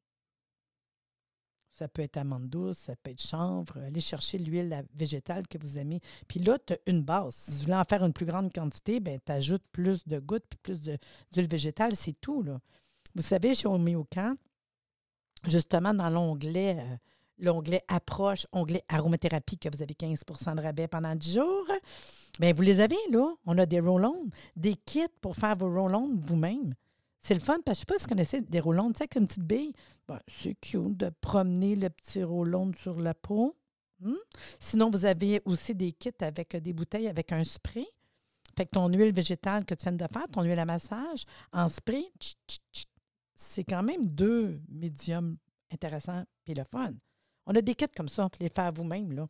Ça 1.76 1.88
peut 1.88 2.02
être 2.02 2.18
amande 2.18 2.48
douce, 2.48 2.78
ça 2.78 2.94
peut 2.94 3.10
être 3.10 3.20
chanvre. 3.20 3.78
Allez 3.78 4.00
chercher 4.00 4.38
l'huile 4.38 4.84
végétale 4.94 5.48
que 5.48 5.58
vous 5.58 5.76
aimez. 5.78 6.00
Puis 6.28 6.38
là, 6.38 6.56
tu 6.64 6.74
as 6.74 6.78
une 6.86 7.02
base. 7.02 7.34
Si 7.34 7.50
vous 7.50 7.58
voulez 7.62 7.74
en 7.74 7.84
faire 7.84 8.04
une 8.04 8.12
plus 8.12 8.26
grande 8.26 8.52
quantité, 8.52 9.00
ben, 9.00 9.18
tu 9.24 9.32
ajoutes 9.32 9.64
plus 9.72 10.06
de 10.06 10.20
gouttes 10.20 10.44
puis 10.48 10.58
plus 10.62 10.80
d'huile 10.80 11.48
végétale. 11.48 11.96
C'est 11.96 12.20
tout. 12.20 12.42
Là. 12.42 12.60
Vous 13.16 13.22
savez, 13.22 13.56
chez 13.56 13.66
Homéocan, 13.66 14.34
justement, 15.46 15.92
dans 15.94 16.10
l'onglet 16.10 16.76
euh, 16.78 16.96
l'onglet 17.38 17.82
Approche, 17.88 18.46
onglet 18.52 18.84
Aromathérapie, 18.88 19.58
que 19.58 19.68
vous 19.74 19.82
avez 19.82 19.94
15% 19.94 20.54
de 20.54 20.62
rabais 20.62 20.86
pendant 20.86 21.14
10 21.14 21.34
jours, 21.34 21.66
bien, 22.38 22.52
vous 22.52 22.62
les 22.62 22.80
avez, 22.80 22.96
là. 23.10 23.34
On 23.46 23.58
a 23.58 23.66
des 23.66 23.80
roll-ons, 23.80 24.26
des 24.54 24.74
kits 24.76 25.02
pour 25.20 25.34
faire 25.34 25.56
vos 25.56 25.68
roll-ons 25.68 26.10
vous-même. 26.14 26.74
C'est 27.24 27.32
le 27.32 27.40
fun 27.40 27.58
parce 27.64 27.78
que 27.78 27.80
je 27.80 27.80
sais 27.80 27.86
pas 27.86 27.98
si 27.98 28.02
vous 28.04 28.08
connaissez 28.08 28.40
des 28.42 28.60
roulons, 28.60 28.92
tu 28.92 28.98
sais, 28.98 29.04
avec 29.04 29.16
une 29.16 29.26
petite 29.26 29.44
bille. 29.44 29.72
Ben, 30.06 30.20
c'est 30.28 30.54
cute 30.60 30.94
de 30.98 31.08
promener 31.08 31.74
le 31.74 31.88
petit 31.88 32.22
roulon 32.22 32.70
sur 32.74 33.00
la 33.00 33.14
peau. 33.14 33.56
Hmm? 34.00 34.12
Sinon, 34.60 34.90
vous 34.90 35.06
avez 35.06 35.40
aussi 35.46 35.74
des 35.74 35.92
kits 35.92 36.10
avec 36.20 36.54
des 36.54 36.74
bouteilles 36.74 37.08
avec 37.08 37.32
un 37.32 37.42
spray. 37.42 37.86
Fait 38.54 38.66
que 38.66 38.72
ton 38.72 38.88
huile 38.88 39.14
végétale 39.14 39.64
que 39.64 39.74
tu 39.74 39.84
viens 39.84 39.92
de 39.92 40.06
faire, 40.06 40.28
ton 40.30 40.42
huile 40.42 40.58
à 40.58 40.66
massage, 40.66 41.24
en 41.50 41.66
spray, 41.66 42.12
c'est 43.34 43.64
quand 43.64 43.82
même 43.82 44.04
deux 44.04 44.60
médiums 44.68 45.38
intéressants 45.72 46.24
et 46.46 46.52
le 46.52 46.64
fun. 46.64 46.92
On 47.46 47.54
a 47.54 47.62
des 47.62 47.74
kits 47.74 47.86
comme 47.96 48.10
ça, 48.10 48.26
on 48.26 48.28
peut 48.28 48.36
les 48.44 48.50
faire 48.54 48.70
vous-même. 48.70 49.12
là. 49.12 49.26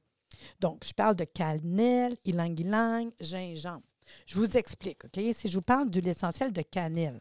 Donc, 0.58 0.84
je 0.84 0.92
parle 0.92 1.14
de 1.14 1.24
cannelle, 1.24 2.16
ylang-ylang, 2.24 3.12
gingembre. 3.20 3.84
Je 4.26 4.36
vous 4.36 4.56
explique, 4.56 5.04
OK? 5.04 5.20
Si 5.32 5.46
je 5.46 5.56
vous 5.56 5.62
parle 5.62 5.90
de 5.90 6.00
l'essentiel 6.00 6.52
de 6.52 6.62
cannelle, 6.62 7.20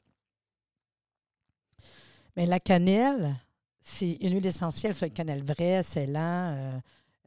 mais 2.35 2.45
la 2.45 2.59
cannelle, 2.59 3.35
c'est 3.81 4.13
une 4.13 4.33
huile 4.33 4.45
essentielle, 4.45 4.95
soit 4.95 5.07
une 5.07 5.13
cannelle 5.13 5.43
vraie, 5.43 5.83
celle 5.83 6.15
euh, 6.15 6.79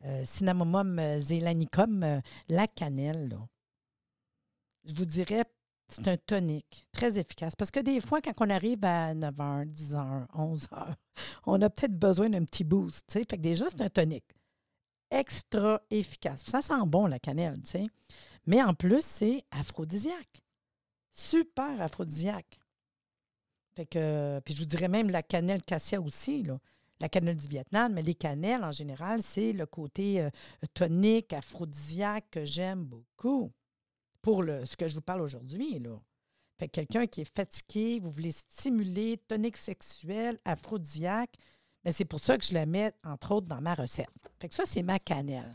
euh, 0.05 0.25
Cinnamomum 0.25 0.99
euh, 0.99 1.19
zélanicum, 1.21 2.23
la 2.49 2.67
cannelle, 2.67 3.29
là, 3.29 3.39
je 4.85 4.95
vous 4.95 5.05
dirais, 5.05 5.45
c'est 5.89 6.09
un 6.09 6.17
tonique 6.17 6.87
très 6.93 7.19
efficace. 7.19 7.55
Parce 7.57 7.71
que 7.71 7.81
des 7.81 8.01
fois, 8.01 8.21
quand 8.21 8.33
on 8.39 8.51
arrive 8.51 8.85
à 8.85 9.15
9h, 9.15 9.73
10h, 9.73 10.27
11h, 10.35 10.95
on 11.47 11.61
a 11.61 11.71
peut-être 11.71 11.99
besoin 11.99 12.31
d'un 12.31 12.45
petit 12.45 12.65
boost. 12.65 13.13
Fait 13.13 13.25
que 13.25 13.37
déjà, 13.37 13.69
c'est 13.69 13.83
un 13.83 13.89
tonique 13.89 14.35
extra 15.11 15.81
efficace. 15.91 16.45
Ça 16.47 16.61
sent 16.61 16.75
bon, 16.87 17.07
la 17.07 17.19
cannelle. 17.19 17.61
Mais 18.47 18.63
en 18.63 18.75
plus, 18.75 19.05
c'est 19.05 19.45
aphrodisiaque. 19.51 20.43
Super 21.13 21.81
aphrodisiaque. 21.81 22.59
Fait 23.77 23.85
que, 23.87 24.41
puis 24.45 24.55
je 24.55 24.61
vous 24.61 24.67
dirais 24.67 24.89
même 24.89 25.11
la 25.11 25.23
cannelle 25.23 25.63
cassia 25.63 26.01
aussi, 26.01 26.43
là. 26.43 26.59
la 26.99 27.11
cannelle 27.11 27.37
du 27.37 27.47
Vietnam, 27.47 27.93
mais 27.93 28.03
les 28.03 28.15
cannelles 28.15 28.65
en 28.65 28.73
général, 28.73 29.21
c'est 29.21 29.53
le 29.53 29.67
côté 29.67 30.23
euh, 30.23 30.31
tonique, 30.73 31.35
aphrodisiaque 31.35 32.25
que 32.31 32.45
j'aime 32.47 32.85
beaucoup 32.85 33.53
pour 34.23 34.43
le, 34.43 34.65
ce 34.65 34.77
que 34.77 34.89
je 34.89 34.95
vous 34.95 35.03
parle 35.03 35.21
aujourd'hui. 35.21 35.79
Là. 35.79 36.01
Fait 36.59 36.69
que 36.69 36.73
quelqu'un 36.73 37.07
qui 37.07 37.21
est 37.21 37.37
fatigué, 37.37 38.01
vous 38.01 38.11
voulez 38.11 38.31
stimuler, 38.31 39.19
tonique 39.29 39.59
sexuel, 39.59 40.39
aphrodisiaque, 40.47 41.37
mais 41.85 41.93
c'est 41.93 42.07
pour 42.07 42.21
ça 42.21 42.39
que 42.39 42.45
je 42.45 42.55
la 42.55 42.65
mets, 42.65 42.95
entre 43.05 43.33
autres, 43.33 43.47
dans 43.47 43.61
ma 43.61 43.75
recette. 43.75 44.09
Fait 44.41 44.49
que 44.49 44.55
ça, 44.55 44.65
c'est 44.65 44.83
ma 44.83 44.99
cannelle. 44.99 45.55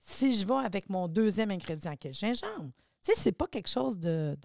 Si 0.00 0.34
je 0.34 0.46
vais 0.46 0.64
avec 0.64 0.88
mon 0.88 1.08
deuxième 1.08 1.50
ingrédient 1.50 1.94
qui 1.96 2.08
est 2.08 2.10
le 2.10 2.14
gingembre, 2.14 2.72
Tu 3.02 3.12
sais, 3.12 3.18
c'est 3.18 3.32
pas 3.32 3.46
quelque 3.46 3.68
chose 3.68 3.98
de, 3.98 4.36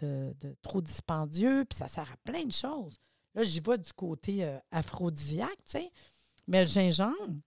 trop 0.61 0.81
dispendieux, 0.81 1.65
puis 1.65 1.77
ça 1.77 1.87
sert 1.87 2.09
à 2.11 2.17
plein 2.23 2.43
de 2.43 2.51
choses. 2.51 2.97
Là, 3.33 3.43
j'y 3.43 3.59
vais 3.59 3.77
du 3.77 3.91
côté 3.91 4.45
euh, 4.45 4.57
aphrodisiaque, 4.71 5.57
tu 5.65 5.71
sais. 5.79 5.91
Mais 6.47 6.61
le 6.61 6.67
gingembre, 6.67 7.41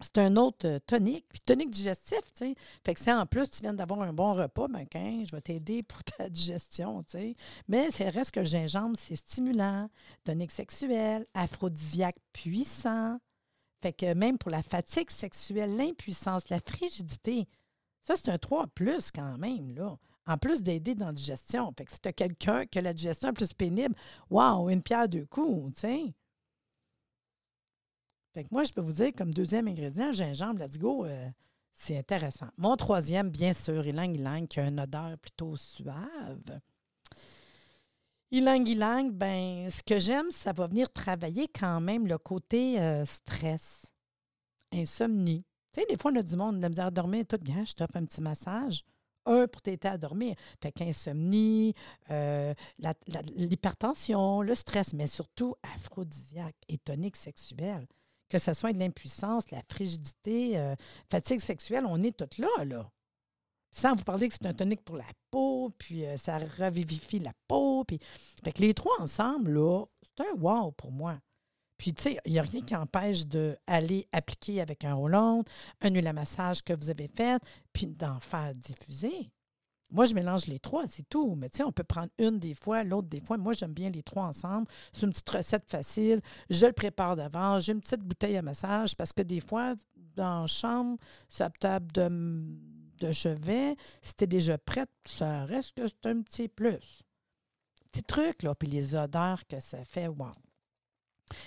c'est 0.00 0.18
un 0.18 0.36
autre 0.36 0.66
euh, 0.66 0.78
tonique, 0.86 1.26
puis 1.28 1.40
tonique 1.40 1.70
digestif, 1.70 2.20
tu 2.34 2.46
sais. 2.46 2.54
Fait 2.84 2.94
que 2.94 3.00
si 3.00 3.10
en 3.12 3.26
plus 3.26 3.50
tu 3.50 3.60
viens 3.62 3.74
d'avoir 3.74 4.02
un 4.02 4.12
bon 4.12 4.32
repas, 4.32 4.68
ben 4.68 4.86
quand 4.90 5.24
je 5.24 5.34
vais 5.34 5.40
t'aider 5.40 5.82
pour 5.84 6.04
ta 6.04 6.28
digestion, 6.28 7.02
tu 7.02 7.10
sais. 7.10 7.34
Mais 7.66 7.90
c'est 7.90 8.08
reste 8.08 8.30
que 8.30 8.40
le 8.40 8.46
gingembre, 8.46 8.96
c'est 8.96 9.16
stimulant, 9.16 9.90
tonique 10.24 10.52
sexuel, 10.52 11.26
aphrodisiaque 11.34 12.18
puissant. 12.32 13.18
Fait 13.82 13.92
que 13.92 14.14
même 14.14 14.38
pour 14.38 14.50
la 14.50 14.62
fatigue 14.62 15.10
sexuelle, 15.10 15.76
l'impuissance, 15.76 16.48
la 16.48 16.58
frigidité, 16.58 17.48
ça, 18.08 18.16
c'est 18.16 18.30
un 18.30 18.38
3 18.38 18.68
plus 18.68 19.10
quand 19.10 19.36
même, 19.36 19.74
là. 19.74 19.98
En 20.26 20.38
plus 20.38 20.62
d'aider 20.62 20.94
dans 20.94 21.08
la 21.08 21.12
digestion. 21.12 21.74
Fait 21.76 21.84
que 21.84 21.92
si 21.92 22.00
tu 22.00 22.08
as 22.08 22.12
quelqu'un 22.14 22.64
qui 22.64 22.78
a 22.78 22.82
la 22.82 22.94
digestion 22.94 23.34
plus 23.34 23.52
pénible, 23.52 23.94
waouh, 24.30 24.70
une 24.70 24.82
pierre 24.82 25.10
deux 25.10 25.26
coups, 25.26 25.78
tu. 25.78 26.14
Fait 28.32 28.44
que 28.44 28.48
moi, 28.50 28.64
je 28.64 28.72
peux 28.72 28.80
vous 28.80 28.94
dire, 28.94 29.12
comme 29.14 29.34
deuxième 29.34 29.68
ingrédient, 29.68 30.12
gingembre, 30.12 30.60
let's 30.60 30.78
go, 30.78 31.04
euh, 31.04 31.28
c'est 31.74 31.98
intéressant. 31.98 32.48
Mon 32.56 32.76
troisième, 32.76 33.28
bien 33.28 33.52
sûr, 33.52 33.86
ylang 33.86 34.14
ylang, 34.14 34.46
qui 34.46 34.60
a 34.60 34.68
une 34.68 34.80
odeur 34.80 35.18
plutôt 35.18 35.56
suave. 35.56 36.60
Ylang 38.30 38.66
ylang, 38.66 39.10
ben, 39.10 39.68
ce 39.68 39.82
que 39.82 39.98
j'aime, 39.98 40.30
ça 40.30 40.52
va 40.52 40.66
venir 40.66 40.90
travailler 40.90 41.46
quand 41.48 41.80
même 41.82 42.06
le 42.06 42.16
côté 42.16 42.80
euh, 42.80 43.04
stress, 43.04 43.84
insomnie, 44.72 45.44
des 45.86 45.96
fois, 45.96 46.10
on 46.12 46.16
a 46.16 46.22
du 46.22 46.36
monde, 46.36 46.56
on 46.58 46.62
a 46.62 46.68
misère 46.68 46.86
à 46.86 46.90
dormir, 46.90 47.24
tout, 47.28 47.38
gars, 47.42 47.64
je 47.64 47.72
t'offre 47.72 47.96
un 47.96 48.04
petit 48.04 48.20
massage. 48.20 48.84
Un, 49.26 49.46
pour 49.46 49.60
t'aider 49.60 49.88
à 49.88 49.98
dormir. 49.98 50.36
Fait 50.62 50.72
qu'insomnie, 50.72 51.74
euh, 52.10 52.54
l'hypertension, 53.36 54.40
le 54.40 54.54
stress, 54.54 54.94
mais 54.94 55.06
surtout 55.06 55.54
aphrodisiaque 55.74 56.56
et 56.68 56.78
tonique 56.78 57.16
sexuel. 57.16 57.86
Que 58.30 58.38
ce 58.38 58.54
soit 58.54 58.72
de 58.72 58.78
l'impuissance, 58.78 59.50
la 59.50 59.62
frigidité, 59.70 60.58
euh, 60.58 60.74
fatigue 61.10 61.40
sexuelle, 61.40 61.84
on 61.86 62.02
est 62.02 62.16
toutes 62.16 62.38
là, 62.38 62.64
là. 62.64 62.90
Sans 63.70 63.94
vous 63.94 64.04
parler 64.04 64.28
que 64.28 64.34
c'est 64.34 64.46
un 64.46 64.54
tonique 64.54 64.82
pour 64.82 64.96
la 64.96 65.04
peau, 65.30 65.70
puis 65.76 66.06
euh, 66.06 66.16
ça 66.16 66.38
revivifie 66.38 67.18
la 67.18 67.32
peau. 67.46 67.84
Puis... 67.84 67.98
Fait 68.42 68.52
que 68.52 68.62
les 68.62 68.72
trois 68.72 68.98
ensemble, 68.98 69.52
là, 69.52 69.84
c'est 70.02 70.24
un 70.26 70.32
wow 70.40 70.72
pour 70.72 70.90
moi. 70.90 71.18
Puis, 71.78 71.94
tu 71.94 72.02
sais, 72.02 72.18
il 72.26 72.32
n'y 72.32 72.38
a 72.38 72.42
rien 72.42 72.60
qui 72.60 72.74
empêche 72.74 73.24
d'aller 73.24 74.06
appliquer 74.12 74.60
avec 74.60 74.84
un 74.84 74.94
roll 74.94 75.14
un 75.14 75.44
huile 75.82 76.06
à 76.06 76.12
massage 76.12 76.62
que 76.62 76.72
vous 76.74 76.90
avez 76.90 77.08
fait, 77.08 77.40
puis 77.72 77.86
d'en 77.86 78.20
faire 78.20 78.54
diffuser. 78.54 79.30
Moi, 79.90 80.04
je 80.04 80.14
mélange 80.14 80.46
les 80.46 80.58
trois, 80.58 80.86
c'est 80.86 81.08
tout. 81.08 81.34
Mais 81.34 81.48
tu 81.48 81.58
sais, 81.58 81.62
on 81.62 81.72
peut 81.72 81.84
prendre 81.84 82.10
une 82.18 82.38
des 82.38 82.54
fois, 82.54 82.84
l'autre 82.84 83.08
des 83.08 83.20
fois. 83.20 83.38
Moi, 83.38 83.54
j'aime 83.54 83.72
bien 83.72 83.90
les 83.90 84.02
trois 84.02 84.24
ensemble. 84.24 84.66
C'est 84.92 85.06
une 85.06 85.12
petite 85.12 85.30
recette 85.30 85.64
facile. 85.66 86.20
Je 86.50 86.66
le 86.66 86.72
prépare 86.72 87.16
d'avance. 87.16 87.64
J'ai 87.64 87.72
une 87.72 87.80
petite 87.80 88.02
bouteille 88.02 88.36
à 88.36 88.42
massage 88.42 88.94
parce 88.94 89.12
que 89.12 89.22
des 89.22 89.40
fois, 89.40 89.74
dans 90.14 90.42
la 90.42 90.46
chambre, 90.46 90.98
sa 91.28 91.48
table 91.48 91.90
de, 91.92 92.08
de 92.98 93.12
chevet, 93.12 93.76
si 94.02 94.14
tu 94.14 94.26
déjà 94.26 94.58
prête, 94.58 94.90
ça 95.06 95.46
reste 95.46 95.74
que 95.74 95.88
c'est 95.88 96.06
un 96.06 96.20
petit 96.20 96.48
plus. 96.48 97.02
Petit 97.90 98.02
truc, 98.02 98.42
là. 98.42 98.54
Puis 98.54 98.68
les 98.68 98.94
odeurs 98.94 99.46
que 99.46 99.58
ça 99.58 99.82
fait, 99.84 100.08
wow. 100.08 100.32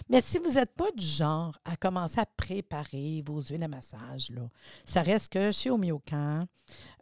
Mais 0.09 0.21
si 0.21 0.37
vous 0.37 0.51
n'êtes 0.51 0.73
pas 0.73 0.91
du 0.91 1.05
genre 1.05 1.57
à 1.65 1.75
commencer 1.75 2.19
à 2.19 2.25
préparer 2.25 3.23
vos 3.25 3.41
huiles 3.41 3.63
à 3.63 3.67
massage, 3.67 4.29
là, 4.29 4.49
ça 4.85 5.01
reste 5.01 5.31
que 5.31 5.51
chez 5.51 5.69
Omiocan, 5.69 6.45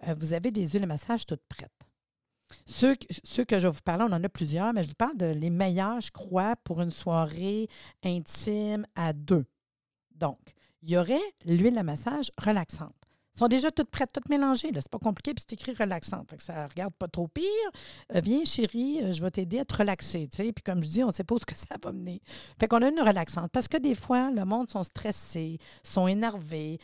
euh, 0.08 0.16
vous 0.18 0.34
avez 0.34 0.52
des 0.52 0.68
huiles 0.68 0.84
à 0.84 0.88
massage 0.88 1.26
toutes 1.26 1.46
prêtes. 1.48 1.72
Ceux, 2.66 2.96
que 2.96 3.60
je 3.60 3.68
vais 3.68 3.74
vous 3.74 3.82
parler, 3.82 4.06
on 4.10 4.14
en 4.14 4.24
a 4.24 4.30
plusieurs, 4.30 4.74
mais 4.74 4.84
je 4.84 4.90
vous 4.90 4.96
parle 4.96 5.18
de 5.18 5.28
les 5.28 5.50
meilleurs, 5.50 6.02
je 6.02 6.12
crois, 6.12 6.56
pour 6.64 6.82
une 6.82 6.90
soirée 6.90 7.70
intime 8.04 8.88
à 8.96 9.14
deux. 9.14 9.46
Donc, 10.16 10.40
il 10.82 10.92
y 10.92 10.98
aurait 10.98 11.20
l'huile 11.46 11.78
à 11.78 11.84
massage 11.84 12.32
relaxante 12.38 12.99
sont 13.40 13.48
déjà 13.48 13.72
toutes 13.72 13.90
prêtes, 13.90 14.12
toutes 14.14 14.30
mélangées. 14.30 14.70
C'est 14.74 14.90
pas 14.90 15.00
compliqué, 15.00 15.34
puis 15.34 15.44
c'est 15.48 15.54
écrit 15.54 15.74
relaxant. 15.74 16.24
Fait 16.30 16.38
que 16.38 16.44
ça 16.44 16.68
regarde 16.68 16.94
pas 16.94 17.08
trop 17.08 17.28
pire. 17.28 17.46
Euh, 18.14 18.22
viens, 18.22 18.44
chérie, 18.44 19.00
euh, 19.02 19.12
je 19.12 19.22
vais 19.22 19.32
t'aider 19.32 19.60
à 19.60 19.66
te 19.66 19.76
relaxer. 19.76 20.28
Puis 20.28 20.54
comme 20.64 20.84
je 20.84 20.90
dis, 20.90 21.04
on 21.04 21.08
ne 21.08 21.14
sait 21.14 21.24
pas 21.24 21.36
où 21.36 21.40
que 21.40 21.56
ça 21.56 21.76
va 21.82 21.92
mener. 21.92 22.22
Fait 22.60 22.68
qu'on 22.68 22.82
a 22.82 22.90
une 22.90 23.00
relaxante. 23.00 23.52
Parce 23.52 23.68
que 23.68 23.78
des 23.78 23.96
fois, 23.96 24.30
le 24.30 24.46
monde 24.46 24.70
sont 24.70 24.84
stressés, 24.84 25.58
sont 25.84 26.08
énervés. 26.08 26.80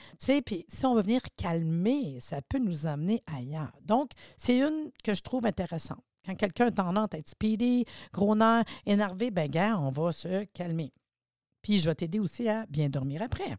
Puis 0.46 0.66
si 0.68 0.86
on 0.86 0.96
veut 0.96 1.02
venir 1.02 1.22
calmer, 1.36 2.20
ça 2.22 2.42
peut 2.42 2.60
nous 2.60 2.88
amener 2.88 3.22
ailleurs. 3.36 3.74
Donc, 3.84 4.12
c'est 4.38 4.58
une 4.58 4.92
que 5.04 5.14
je 5.14 5.22
trouve 5.22 5.46
intéressante. 5.46 6.04
Quand 6.26 6.36
quelqu'un 6.36 6.68
a 6.68 6.72
tendance 6.72 7.10
à 7.14 7.18
être 7.18 7.30
speedy, 7.30 7.86
gros 8.12 8.36
nerf, 8.36 8.64
énervé, 8.86 9.30
ben 9.30 9.50
gars, 9.50 9.78
on 9.78 9.90
va 9.90 10.12
se 10.12 10.46
calmer. 10.46 10.92
Puis 11.62 11.80
je 11.80 11.90
vais 11.90 11.96
t'aider 11.96 12.20
aussi 12.20 12.48
à 12.48 12.66
bien 12.68 12.90
dormir 12.90 13.22
après. 13.22 13.58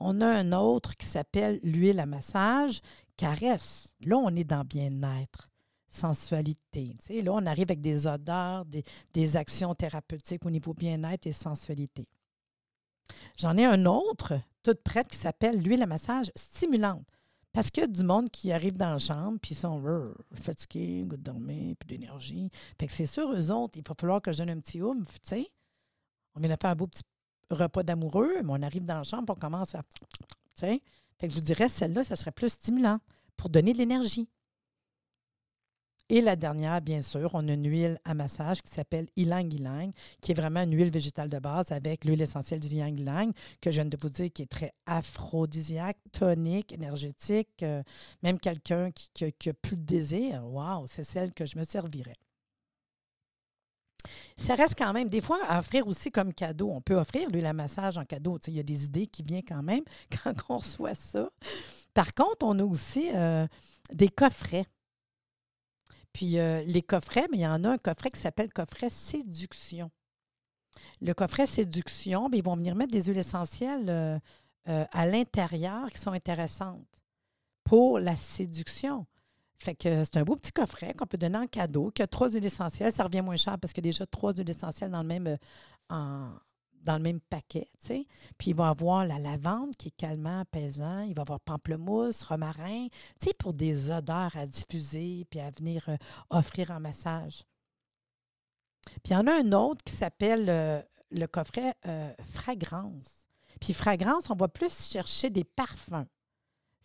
On 0.00 0.20
a 0.20 0.26
un 0.26 0.52
autre 0.52 0.96
qui 0.96 1.06
s'appelle 1.06 1.60
l'huile 1.62 2.00
à 2.00 2.06
massage, 2.06 2.80
caresse. 3.16 3.94
Là, 4.04 4.16
on 4.16 4.34
est 4.34 4.44
dans 4.44 4.64
bien-être, 4.64 5.48
sensualité. 5.88 6.96
Là, 7.08 7.32
on 7.32 7.46
arrive 7.46 7.66
avec 7.68 7.80
des 7.80 8.06
odeurs, 8.06 8.64
des, 9.12 9.36
actions 9.36 9.74
thérapeutiques 9.74 10.44
au 10.44 10.50
niveau 10.50 10.74
bien-être 10.74 11.26
et 11.26 11.32
sensualité. 11.32 12.06
J'en 13.38 13.56
ai 13.56 13.64
un 13.64 13.86
autre, 13.86 14.34
toute 14.62 14.82
prête, 14.82 15.08
qui 15.08 15.16
s'appelle 15.16 15.60
l'huile 15.60 15.82
à 15.82 15.86
massage 15.86 16.30
stimulante. 16.34 17.06
Parce 17.52 17.70
qu'il 17.70 17.82
y 17.82 17.84
a 17.84 17.86
du 17.86 18.04
monde 18.04 18.28
qui 18.28 18.52
arrive 18.52 18.76
dans 18.76 18.90
la 18.90 18.98
chambre, 18.98 19.38
puis 19.40 19.52
ils 19.52 19.58
sont 19.58 20.12
fatigués, 20.34 21.04
goût 21.06 21.16
de 21.16 21.22
dormir, 21.22 21.74
puis 21.78 21.96
d'énergie. 21.96 22.50
Fait 22.78 22.86
que 22.86 22.92
c'est 22.92 23.06
sûr, 23.06 23.32
eux 23.32 23.50
autres, 23.50 23.78
il 23.78 23.82
va 23.86 23.94
falloir 23.98 24.20
que 24.20 24.30
je 24.30 24.38
donne 24.38 24.50
un 24.50 24.60
petit 24.60 24.82
oomph, 24.82 25.20
tu 25.22 25.28
sais. 25.28 25.50
On 26.34 26.40
vient 26.40 26.50
de 26.54 26.56
faire 26.60 26.70
un 26.70 26.74
beau 26.76 26.86
petit 26.86 27.02
repas 27.50 27.82
d'amoureux, 27.82 28.42
mais 28.42 28.52
on 28.52 28.62
arrive 28.62 28.84
dans 28.84 28.98
la 28.98 29.02
chambre, 29.02 29.34
on 29.36 29.38
commence 29.38 29.74
à. 29.74 29.82
Fait 30.54 30.80
que 31.20 31.28
je 31.30 31.34
vous 31.34 31.44
dirais, 31.44 31.68
celle-là, 31.68 32.04
ça 32.04 32.16
serait 32.16 32.32
plus 32.32 32.50
stimulant 32.50 32.98
pour 33.36 33.50
donner 33.50 33.72
de 33.72 33.78
l'énergie. 33.78 34.28
Et 36.08 36.20
la 36.20 36.36
dernière, 36.36 36.80
bien 36.80 37.02
sûr, 37.02 37.30
on 37.34 37.48
a 37.48 37.52
une 37.52 37.68
huile 37.68 37.98
à 38.04 38.14
massage 38.14 38.62
qui 38.62 38.70
s'appelle 38.70 39.08
Ilang 39.16 39.52
Ilang, 39.52 39.90
qui 40.20 40.30
est 40.30 40.36
vraiment 40.36 40.62
une 40.62 40.76
huile 40.76 40.90
végétale 40.90 41.28
de 41.28 41.40
base 41.40 41.72
avec 41.72 42.04
l'huile 42.04 42.22
essentielle 42.22 42.60
du 42.60 42.68
Ilang 42.68 42.96
Ilang, 42.96 43.32
que 43.60 43.72
je 43.72 43.80
viens 43.80 43.90
de 43.90 43.98
vous 44.00 44.08
dire 44.08 44.30
qui 44.32 44.42
est 44.42 44.46
très 44.46 44.72
aphrodisiaque, 44.86 45.98
tonique, 46.12 46.72
énergétique. 46.72 47.62
Euh, 47.62 47.82
même 48.22 48.38
quelqu'un 48.38 48.92
qui 48.92 49.24
n'a 49.24 49.52
plus 49.54 49.76
de 49.76 49.82
désir, 49.82 50.46
waouh, 50.46 50.86
c'est 50.86 51.02
celle 51.02 51.32
que 51.32 51.44
je 51.44 51.58
me 51.58 51.64
servirais. 51.64 52.16
Ça 54.36 54.54
reste 54.54 54.76
quand 54.76 54.92
même, 54.92 55.08
des 55.08 55.20
fois, 55.20 55.38
à 55.48 55.58
offrir 55.58 55.86
aussi 55.86 56.10
comme 56.10 56.32
cadeau. 56.32 56.70
On 56.70 56.80
peut 56.80 56.94
offrir 56.94 57.30
lui 57.30 57.40
la 57.40 57.52
massage 57.52 57.98
en 57.98 58.04
cadeau. 58.04 58.38
il 58.46 58.54
y 58.54 58.60
a 58.60 58.62
des 58.62 58.84
idées 58.84 59.06
qui 59.06 59.22
viennent 59.22 59.44
quand 59.46 59.62
même 59.62 59.84
quand 60.22 60.34
on 60.48 60.58
reçoit 60.58 60.94
ça. 60.94 61.28
Par 61.94 62.14
contre, 62.14 62.44
on 62.46 62.58
a 62.58 62.64
aussi 62.64 63.10
euh, 63.14 63.46
des 63.92 64.08
coffrets. 64.08 64.64
Puis 66.12 66.38
euh, 66.38 66.62
les 66.64 66.82
coffrets, 66.82 67.26
mais 67.30 67.38
il 67.38 67.42
y 67.42 67.46
en 67.46 67.64
a 67.64 67.70
un 67.70 67.78
coffret 67.78 68.10
qui 68.10 68.20
s'appelle 68.20 68.52
coffret 68.52 68.90
séduction. 68.90 69.90
Le 71.00 71.12
coffret 71.14 71.46
séduction, 71.46 72.28
bien, 72.28 72.38
ils 72.38 72.44
vont 72.44 72.56
venir 72.56 72.74
mettre 72.74 72.92
des 72.92 73.04
huiles 73.04 73.18
essentielles 73.18 73.88
euh, 73.88 74.18
à 74.92 75.06
l'intérieur 75.06 75.90
qui 75.90 75.98
sont 75.98 76.12
intéressantes 76.12 76.84
pour 77.64 77.98
la 77.98 78.16
séduction. 78.16 79.06
Que 79.58 80.04
c'est 80.04 80.16
un 80.16 80.22
beau 80.22 80.36
petit 80.36 80.52
coffret 80.52 80.94
qu'on 80.94 81.06
peut 81.06 81.18
donner 81.18 81.38
en 81.38 81.46
cadeau, 81.46 81.90
qui 81.90 82.02
a 82.02 82.06
trois 82.06 82.30
huiles 82.30 82.44
essentielles. 82.44 82.92
Ça 82.92 83.04
revient 83.04 83.22
moins 83.22 83.36
cher 83.36 83.58
parce 83.58 83.72
a 83.76 83.80
déjà 83.80 84.06
trois 84.06 84.32
huiles 84.32 84.48
essentielles 84.48 84.90
dans 84.90 85.02
le 85.02 85.08
même, 85.08 85.26
euh, 85.26 86.28
dans 86.82 86.96
le 86.96 87.02
même 87.02 87.20
paquet. 87.20 87.68
Puis 88.38 88.50
il 88.50 88.54
va 88.54 88.68
avoir 88.68 89.06
la 89.06 89.18
lavande 89.18 89.74
qui 89.76 89.88
est 89.88 89.96
calmant, 89.96 90.40
apaisant. 90.40 91.00
Il 91.00 91.14
va 91.14 91.22
avoir 91.22 91.40
pamplemousse, 91.40 92.22
romarin, 92.22 92.86
pour 93.38 93.54
des 93.54 93.90
odeurs 93.90 94.36
à 94.36 94.46
diffuser 94.46 95.26
puis 95.30 95.40
à 95.40 95.50
venir 95.50 95.84
euh, 95.88 95.96
offrir 96.30 96.70
un 96.70 96.80
massage. 96.80 97.44
Puis 99.02 99.10
il 99.10 99.14
y 99.14 99.16
en 99.16 99.26
a 99.26 99.32
un 99.32 99.52
autre 99.52 99.82
qui 99.84 99.94
s'appelle 99.94 100.48
euh, 100.48 100.80
le 101.10 101.26
coffret 101.26 101.74
fragrance. 102.30 103.06
Puis 103.60 103.72
fragrance, 103.72 104.30
on 104.30 104.36
va 104.36 104.48
plus 104.48 104.90
chercher 104.90 105.30
des 105.30 105.44
parfums 105.44 106.06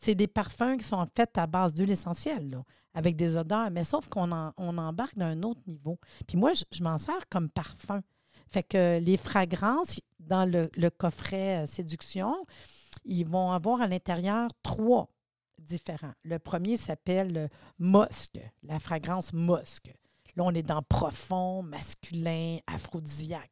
c'est 0.01 0.15
des 0.15 0.27
parfums 0.27 0.77
qui 0.77 0.84
sont 0.84 1.05
faits 1.15 1.38
à 1.38 1.48
base 1.48 1.74
d'huile 1.74 1.91
essentielle, 1.91 2.60
avec 2.93 3.15
des 3.15 3.36
odeurs, 3.36 3.70
mais 3.70 3.84
sauf 3.84 4.08
qu'on 4.08 4.31
on 4.58 4.77
embarque 4.77 5.17
d'un 5.17 5.43
autre 5.43 5.62
niveau. 5.67 6.00
Puis 6.27 6.38
moi, 6.38 6.51
je, 6.53 6.84
m'en 6.84 6.98
sers 6.98 7.29
comme 7.29 7.50
parfum. 7.50 8.01
Fait 8.50 8.63
que 8.63 9.00
les 9.00 9.15
fragrances 9.17 10.01
dans 10.20 10.50
le, 10.50 10.89
coffret 10.89 11.63
euh, 11.63 11.65
séduction, 11.65 12.46
ils 13.05 13.24
vont 13.24 13.51
avoir 13.51 13.81
à 13.81 13.88
l'intérieur 13.88 14.50
trois 14.63 15.10
différents. 15.58 16.13
Le 16.24 16.38
premier 16.38 16.75
s'appelle 16.75 17.50
Mosque, 17.79 18.39
la 18.63 18.79
fragrance 18.79 19.31
Mosque. 19.31 19.93
Là, 20.36 20.43
on 20.46 20.51
est 20.51 20.63
dans 20.63 20.81
profond, 20.81 21.62
masculin, 21.62 22.58
aphrodisiaque. 22.67 23.51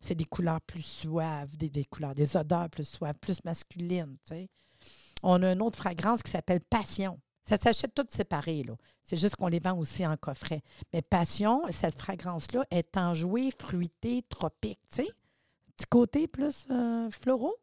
C'est 0.00 0.14
des 0.14 0.24
couleurs 0.24 0.60
plus 0.60 0.82
suaves, 0.82 1.56
des, 1.56 1.68
des, 1.68 1.86
des 2.14 2.36
odeurs 2.36 2.70
plus 2.70 2.88
suaves, 2.88 3.18
plus 3.20 3.44
masculines. 3.44 4.16
On 5.22 5.42
a 5.42 5.52
une 5.52 5.62
autre 5.62 5.78
fragrance 5.78 6.22
qui 6.22 6.30
s'appelle 6.30 6.60
Passion. 6.68 7.18
Ça 7.48 7.56
s'achète 7.56 7.94
tout 7.94 8.06
séparé, 8.10 8.62
là. 8.62 8.74
C'est 9.02 9.16
juste 9.16 9.36
qu'on 9.36 9.46
les 9.46 9.58
vend 9.58 9.78
aussi 9.78 10.06
en 10.06 10.16
coffret. 10.18 10.62
Mais 10.92 11.00
Passion, 11.00 11.62
cette 11.70 11.98
fragrance-là 11.98 12.66
est 12.70 12.96
enjouée, 12.96 13.50
fruitée, 13.58 14.22
tropique, 14.28 14.80
tu 14.90 15.02
sais. 15.02 15.08
Petit 15.76 15.86
côté 15.86 16.26
plus 16.26 16.66
euh, 16.70 17.10
floraux. 17.10 17.56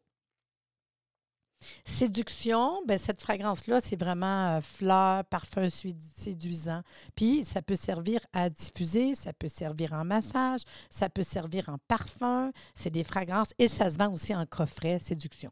Séduction, 1.84 2.84
ben 2.86 2.98
cette 2.98 3.22
fragrance-là, 3.22 3.80
c'est 3.80 3.96
vraiment 3.96 4.56
euh, 4.56 4.60
fleur, 4.60 5.24
parfum 5.24 5.68
séduisant. 5.68 6.82
Puis, 7.14 7.44
ça 7.44 7.62
peut 7.62 7.76
servir 7.76 8.20
à 8.32 8.50
diffuser, 8.50 9.14
ça 9.14 9.32
peut 9.32 9.48
servir 9.48 9.92
en 9.92 10.04
massage, 10.04 10.62
ça 10.90 11.08
peut 11.08 11.22
servir 11.22 11.68
en 11.68 11.78
parfum. 11.88 12.50
C'est 12.74 12.90
des 12.90 13.04
fragrances 13.04 13.52
et 13.58 13.68
ça 13.68 13.88
se 13.88 13.96
vend 13.98 14.12
aussi 14.12 14.34
en 14.34 14.46
coffret 14.46 14.98
séduction. 14.98 15.50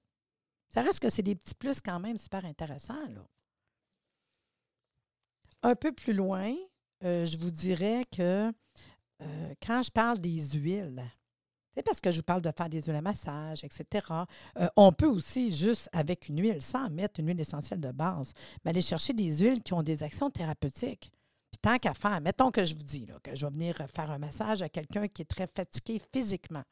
Ça 0.75 0.83
reste 0.83 0.99
que 0.99 1.09
c'est 1.09 1.23
des 1.23 1.37
petits 1.37 1.55
plus 1.55 1.81
quand 1.81 2.01
même 2.01 2.19
super 2.19 2.45
intéressants. 2.45 3.07
Là. 3.11 3.25
Un 5.63 5.77
peu 5.77 5.93
plus 5.93 6.13
loin, 6.13 6.53
euh, 7.05 7.25
je 7.25 7.37
vous 7.37 7.53
dirais 7.53 8.05
que 8.11 8.53
euh, 9.23 9.55
quand 9.65 9.85
je 9.85 9.93
parle 9.93 10.19
des 10.19 10.41
huiles, 10.51 11.05
c'est 11.77 11.85
parce 11.85 12.01
que 12.01 12.11
je 12.11 12.17
vous 12.17 12.25
parle 12.25 12.43
de 12.43 12.51
faire 12.51 12.69
des 12.69 12.83
huiles 12.83 12.97
à 12.97 13.03
massage, 13.03 13.63
etc. 13.63 14.05
Euh, 14.59 14.67
on 14.75 14.91
peut 14.91 15.07
aussi, 15.07 15.53
juste 15.53 15.89
avec 15.93 16.29
une 16.29 16.41
huile, 16.41 16.61
sans 16.61 16.91
mettre 16.91 17.21
une 17.21 17.29
huile 17.29 17.41
essentielle 17.41 17.81
de 17.81 17.93
base, 17.93 18.33
mais 18.65 18.71
aller 18.71 18.83
chercher 18.83 19.13
des 19.13 19.31
huiles 19.39 19.63
qui 19.63 19.75
ont 19.75 19.85
des 19.85 20.03
actions 20.03 20.29
thérapeutiques. 20.29 21.13
Puis 21.53 21.59
tant 21.63 21.79
qu'à 21.79 21.95
faire, 21.95 22.21
mettons 22.21 22.51
que 22.51 22.65
je 22.65 22.75
vous 22.75 22.83
dis 22.83 23.07
que 23.23 23.37
je 23.37 23.47
vais 23.47 23.53
venir 23.53 23.77
faire 23.95 24.11
un 24.11 24.19
massage 24.19 24.61
à 24.61 24.69
quelqu'un 24.69 25.07
qui 25.07 25.23
est 25.23 25.27
très 25.27 25.47
fatigué 25.47 26.03
physiquement 26.13 26.65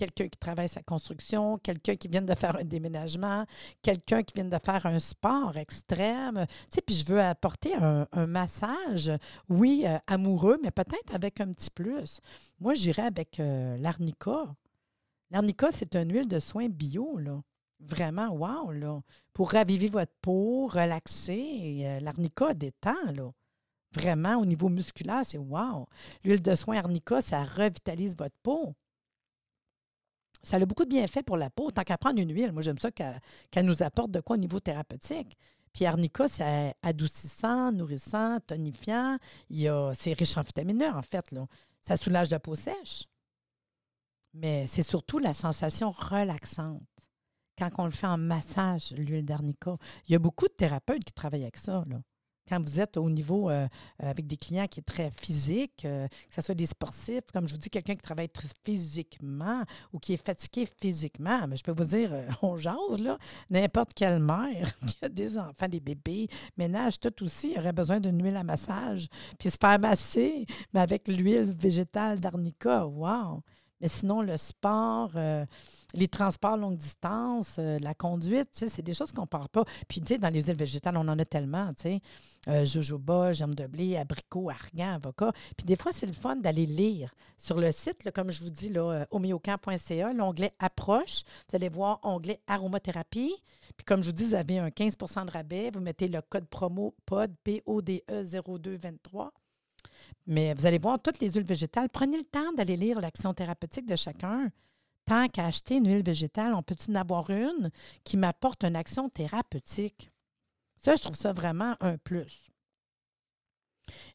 quelqu'un 0.00 0.28
qui 0.28 0.38
travaille 0.38 0.68
sa 0.68 0.82
construction, 0.82 1.58
quelqu'un 1.58 1.94
qui 1.94 2.08
vient 2.08 2.22
de 2.22 2.34
faire 2.34 2.56
un 2.56 2.64
déménagement, 2.64 3.44
quelqu'un 3.82 4.22
qui 4.22 4.32
vient 4.34 4.46
de 4.46 4.58
faire 4.64 4.86
un 4.86 4.98
sport 4.98 5.58
extrême. 5.58 6.46
Tu 6.48 6.54
sais, 6.70 6.80
puis 6.80 6.94
je 6.94 7.04
veux 7.04 7.20
apporter 7.20 7.74
un, 7.74 8.06
massage, 8.26 9.12
oui, 9.50 9.84
euh, 9.84 9.98
amoureux, 10.06 10.58
mais 10.62 10.70
peut-être 10.70 11.14
avec 11.14 11.42
un 11.42 11.52
petit 11.52 11.70
plus. 11.70 12.20
Moi, 12.60 12.72
j'irais 12.72 13.02
avec 13.02 13.40
euh, 13.40 13.76
l'arnica. 13.76 14.54
L'arnica, 15.30 15.68
c'est 15.70 15.94
une 15.94 16.10
huile 16.10 16.28
de 16.28 16.38
soin 16.38 16.68
bio, 16.70 17.18
là. 17.18 17.42
Vraiment, 17.80 18.30
wow, 18.30 18.72
là. 18.72 19.02
Pour 19.34 19.50
raviver 19.50 19.88
votre 19.88 20.12
peau, 20.22 20.66
relaxer. 20.66 21.82
Euh, 21.84 22.00
l'arnica 22.00 22.54
détend, 22.54 23.12
là. 23.14 23.30
Vraiment, 23.92 24.36
au 24.36 24.46
niveau 24.46 24.70
musculaire, 24.70 25.22
c'est 25.24 25.38
wow. 25.38 25.86
L'huile 26.24 26.40
de 26.40 26.54
soin 26.54 26.78
arnica, 26.78 27.20
ça 27.20 27.42
revitalise 27.42 28.16
votre 28.16 28.36
peau. 28.42 28.74
Ça 30.42 30.56
a 30.56 30.64
beaucoup 30.64 30.84
de 30.84 30.90
bienfaits 30.90 31.22
pour 31.24 31.36
la 31.36 31.50
peau, 31.50 31.70
tant 31.70 31.82
qu'à 31.82 31.98
prendre 31.98 32.18
une 32.20 32.32
huile. 32.32 32.52
Moi, 32.52 32.62
j'aime 32.62 32.78
ça 32.78 32.90
qu'elle 32.90 33.66
nous 33.66 33.82
apporte 33.82 34.10
de 34.10 34.20
quoi 34.20 34.36
au 34.36 34.38
niveau 34.38 34.60
thérapeutique. 34.60 35.36
Puis 35.72 35.86
arnica, 35.86 36.26
c'est 36.28 36.74
adoucissant, 36.82 37.72
nourrissant, 37.72 38.40
tonifiant. 38.40 39.18
C'est 39.50 40.12
riche 40.14 40.36
en 40.36 40.42
vitamine 40.42 40.82
E, 40.82 40.92
en 40.92 41.02
fait. 41.02 41.26
Ça 41.82 41.96
soulage 41.96 42.30
la 42.30 42.40
peau 42.40 42.54
sèche. 42.54 43.04
Mais 44.32 44.66
c'est 44.66 44.82
surtout 44.82 45.18
la 45.18 45.32
sensation 45.32 45.90
relaxante 45.90 46.82
quand 47.58 47.70
on 47.78 47.84
le 47.84 47.90
fait 47.90 48.06
en 48.06 48.16
massage, 48.16 48.92
l'huile 48.96 49.24
d'arnica. 49.26 49.76
Il 50.08 50.12
y 50.12 50.14
a 50.14 50.18
beaucoup 50.18 50.46
de 50.46 50.52
thérapeutes 50.52 51.04
qui 51.04 51.12
travaillent 51.12 51.42
avec 51.42 51.58
ça. 51.58 51.84
Quand 52.50 52.60
vous 52.60 52.80
êtes 52.80 52.96
au 52.96 53.08
niveau 53.08 53.48
euh, 53.48 53.68
euh, 54.02 54.10
avec 54.10 54.26
des 54.26 54.36
clients 54.36 54.66
qui 54.66 54.80
est 54.80 54.84
très 54.84 55.10
physique, 55.12 55.84
euh, 55.84 56.08
que 56.08 56.34
ce 56.34 56.42
soit 56.42 56.54
des 56.54 56.66
sportifs, 56.66 57.30
comme 57.32 57.46
je 57.46 57.54
vous 57.54 57.60
dis, 57.60 57.70
quelqu'un 57.70 57.94
qui 57.94 58.02
travaille 58.02 58.28
très 58.28 58.48
physiquement 58.64 59.62
ou 59.92 60.00
qui 60.00 60.14
est 60.14 60.24
fatigué 60.26 60.66
physiquement, 60.80 61.46
mais 61.46 61.56
je 61.56 61.62
peux 61.62 61.72
vous 61.72 61.84
dire, 61.84 62.12
on 62.42 62.56
jase, 62.56 62.76
n'importe 63.48 63.94
quelle 63.94 64.18
mère 64.18 64.76
qui 64.86 64.96
a 65.02 65.08
des 65.08 65.38
enfants, 65.38 65.68
des 65.68 65.80
bébés, 65.80 66.28
ménage, 66.56 66.98
tout 66.98 67.22
aussi, 67.22 67.54
aurait 67.56 67.72
besoin 67.72 68.00
d'une 68.00 68.20
huile 68.22 68.36
à 68.36 68.42
massage, 68.42 69.08
puis 69.38 69.48
se 69.48 69.56
faire 69.56 69.78
masser, 69.78 70.44
mais 70.74 70.80
avec 70.80 71.06
l'huile 71.06 71.54
végétale 71.56 72.18
d'arnica, 72.18 72.84
wow! 72.84 73.42
Mais 73.80 73.88
sinon, 73.88 74.20
le 74.22 74.36
sport, 74.36 75.12
euh, 75.16 75.44
les 75.94 76.08
transports 76.08 76.56
longue 76.56 76.76
distance, 76.76 77.56
euh, 77.58 77.78
la 77.80 77.94
conduite, 77.94 78.64
c'est 78.68 78.82
des 78.82 78.94
choses 78.94 79.12
qu'on 79.12 79.22
ne 79.22 79.26
parle 79.26 79.48
pas. 79.48 79.64
Puis, 79.88 80.00
tu 80.00 80.08
sais, 80.08 80.18
dans 80.18 80.28
les 80.28 80.42
huiles 80.42 80.56
végétales, 80.56 80.96
on 80.96 81.08
en 81.08 81.18
a 81.18 81.24
tellement, 81.24 81.72
tu 81.74 81.82
sais. 81.82 82.00
Euh, 82.48 82.64
jojoba, 82.64 83.32
germe 83.32 83.54
de 83.54 83.66
blé, 83.66 83.96
abricot, 83.96 84.50
argan, 84.50 84.94
avocat. 84.94 85.32
Puis, 85.56 85.66
des 85.66 85.76
fois, 85.76 85.92
c'est 85.92 86.06
le 86.06 86.12
fun 86.12 86.36
d'aller 86.36 86.66
lire. 86.66 87.14
Sur 87.38 87.58
le 87.58 87.72
site, 87.72 88.10
comme 88.12 88.30
je 88.30 88.42
vous 88.42 88.50
dis, 88.50 88.70
là, 88.70 89.06
l'onglet 89.10 90.52
Approche, 90.58 91.22
vous 91.48 91.56
allez 91.56 91.68
voir 91.68 92.00
onglet 92.02 92.40
Aromathérapie. 92.46 93.34
Puis, 93.76 93.84
comme 93.84 94.02
je 94.02 94.08
vous 94.08 94.14
dis, 94.14 94.24
vous 94.24 94.34
avez 94.34 94.58
un 94.58 94.68
15% 94.68 95.26
de 95.26 95.30
rabais. 95.30 95.70
Vous 95.72 95.80
mettez 95.80 96.08
le 96.08 96.20
code 96.22 96.46
promo 96.46 96.94
POD, 97.06 97.34
P-O-D-E 97.44 98.24
0223. 98.24 99.32
Mais 100.26 100.54
vous 100.54 100.66
allez 100.66 100.78
voir 100.78 101.00
toutes 101.00 101.20
les 101.20 101.30
huiles 101.30 101.44
végétales. 101.44 101.88
Prenez 101.88 102.18
le 102.18 102.24
temps 102.24 102.52
d'aller 102.52 102.76
lire 102.76 103.00
l'action 103.00 103.34
thérapeutique 103.34 103.86
de 103.86 103.96
chacun. 103.96 104.50
Tant 105.06 105.28
qu'à 105.28 105.46
acheter 105.46 105.76
une 105.76 105.88
huile 105.88 106.04
végétale, 106.04 106.54
on 106.54 106.62
peut-tu 106.62 106.90
en 106.90 106.94
avoir 106.94 107.30
une 107.30 107.70
qui 108.04 108.16
m'apporte 108.16 108.64
une 108.64 108.76
action 108.76 109.08
thérapeutique? 109.08 110.10
Ça, 110.76 110.94
je 110.94 111.02
trouve 111.02 111.16
ça 111.16 111.32
vraiment 111.32 111.74
un 111.80 111.98
plus. 111.98 112.50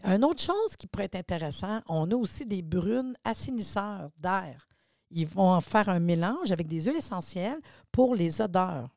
Une 0.03 0.23
autre 0.23 0.41
chose 0.41 0.75
qui 0.77 0.87
pourrait 0.87 1.05
être 1.05 1.15
intéressant, 1.15 1.81
on 1.87 2.09
a 2.11 2.15
aussi 2.15 2.45
des 2.45 2.61
brunes 2.61 3.15
assainisseurs 3.23 4.09
d'air. 4.17 4.67
Ils 5.11 5.27
vont 5.27 5.59
faire 5.61 5.89
un 5.89 5.99
mélange 5.99 6.51
avec 6.51 6.67
des 6.67 6.81
huiles 6.81 6.97
essentielles 6.97 7.59
pour 7.91 8.15
les 8.15 8.41
odeurs. 8.41 8.89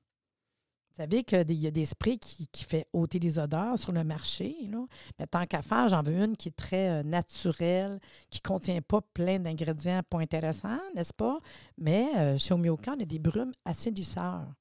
Vous 0.98 1.04
savez 1.04 1.22
qu'il 1.22 1.52
y 1.52 1.66
a 1.68 1.70
des 1.70 1.84
sprays 1.84 2.16
qui, 2.16 2.48
qui 2.48 2.66
ôter 2.92 3.20
les 3.20 3.38
odeurs 3.38 3.78
sur 3.78 3.92
le 3.92 4.02
marché. 4.02 4.56
Là. 4.68 4.84
Mais 5.16 5.28
tant 5.28 5.46
qu'à 5.46 5.62
faire, 5.62 5.86
j'en 5.86 6.02
veux 6.02 6.24
une 6.24 6.36
qui 6.36 6.48
est 6.48 6.56
très 6.56 6.88
euh, 6.88 7.02
naturelle, 7.04 8.00
qui 8.30 8.40
ne 8.44 8.48
contient 8.48 8.82
pas 8.82 9.00
plein 9.14 9.38
d'ingrédients 9.38 10.02
pas 10.10 10.18
intéressants, 10.18 10.80
n'est-ce 10.96 11.14
pas? 11.14 11.38
Mais 11.76 12.08
euh, 12.16 12.36
chez 12.36 12.52
Omiocan, 12.52 12.96
on 12.98 13.02
a 13.02 13.04
des 13.04 13.20
brumes 13.20 13.52
assainisseurs. 13.64 14.52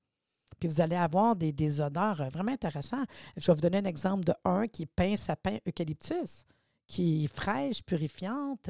Puis 0.59 0.69
vous 0.69 0.79
allez 0.79 0.95
avoir 0.95 1.35
des, 1.35 1.81
odeurs 1.81 2.21
euh, 2.21 2.29
vraiment 2.29 2.51
intéressantes. 2.51 3.07
Je 3.35 3.47
vais 3.47 3.55
vous 3.55 3.61
donner 3.61 3.79
un 3.79 3.85
exemple 3.85 4.23
de 4.23 4.33
un 4.45 4.67
qui 4.67 4.83
est 4.83 4.91
pain, 4.95 5.15
sapin, 5.15 5.57
eucalyptus, 5.67 6.45
qui 6.87 7.23
est 7.23 7.35
fraîche, 7.35 7.81
purifiante. 7.81 8.69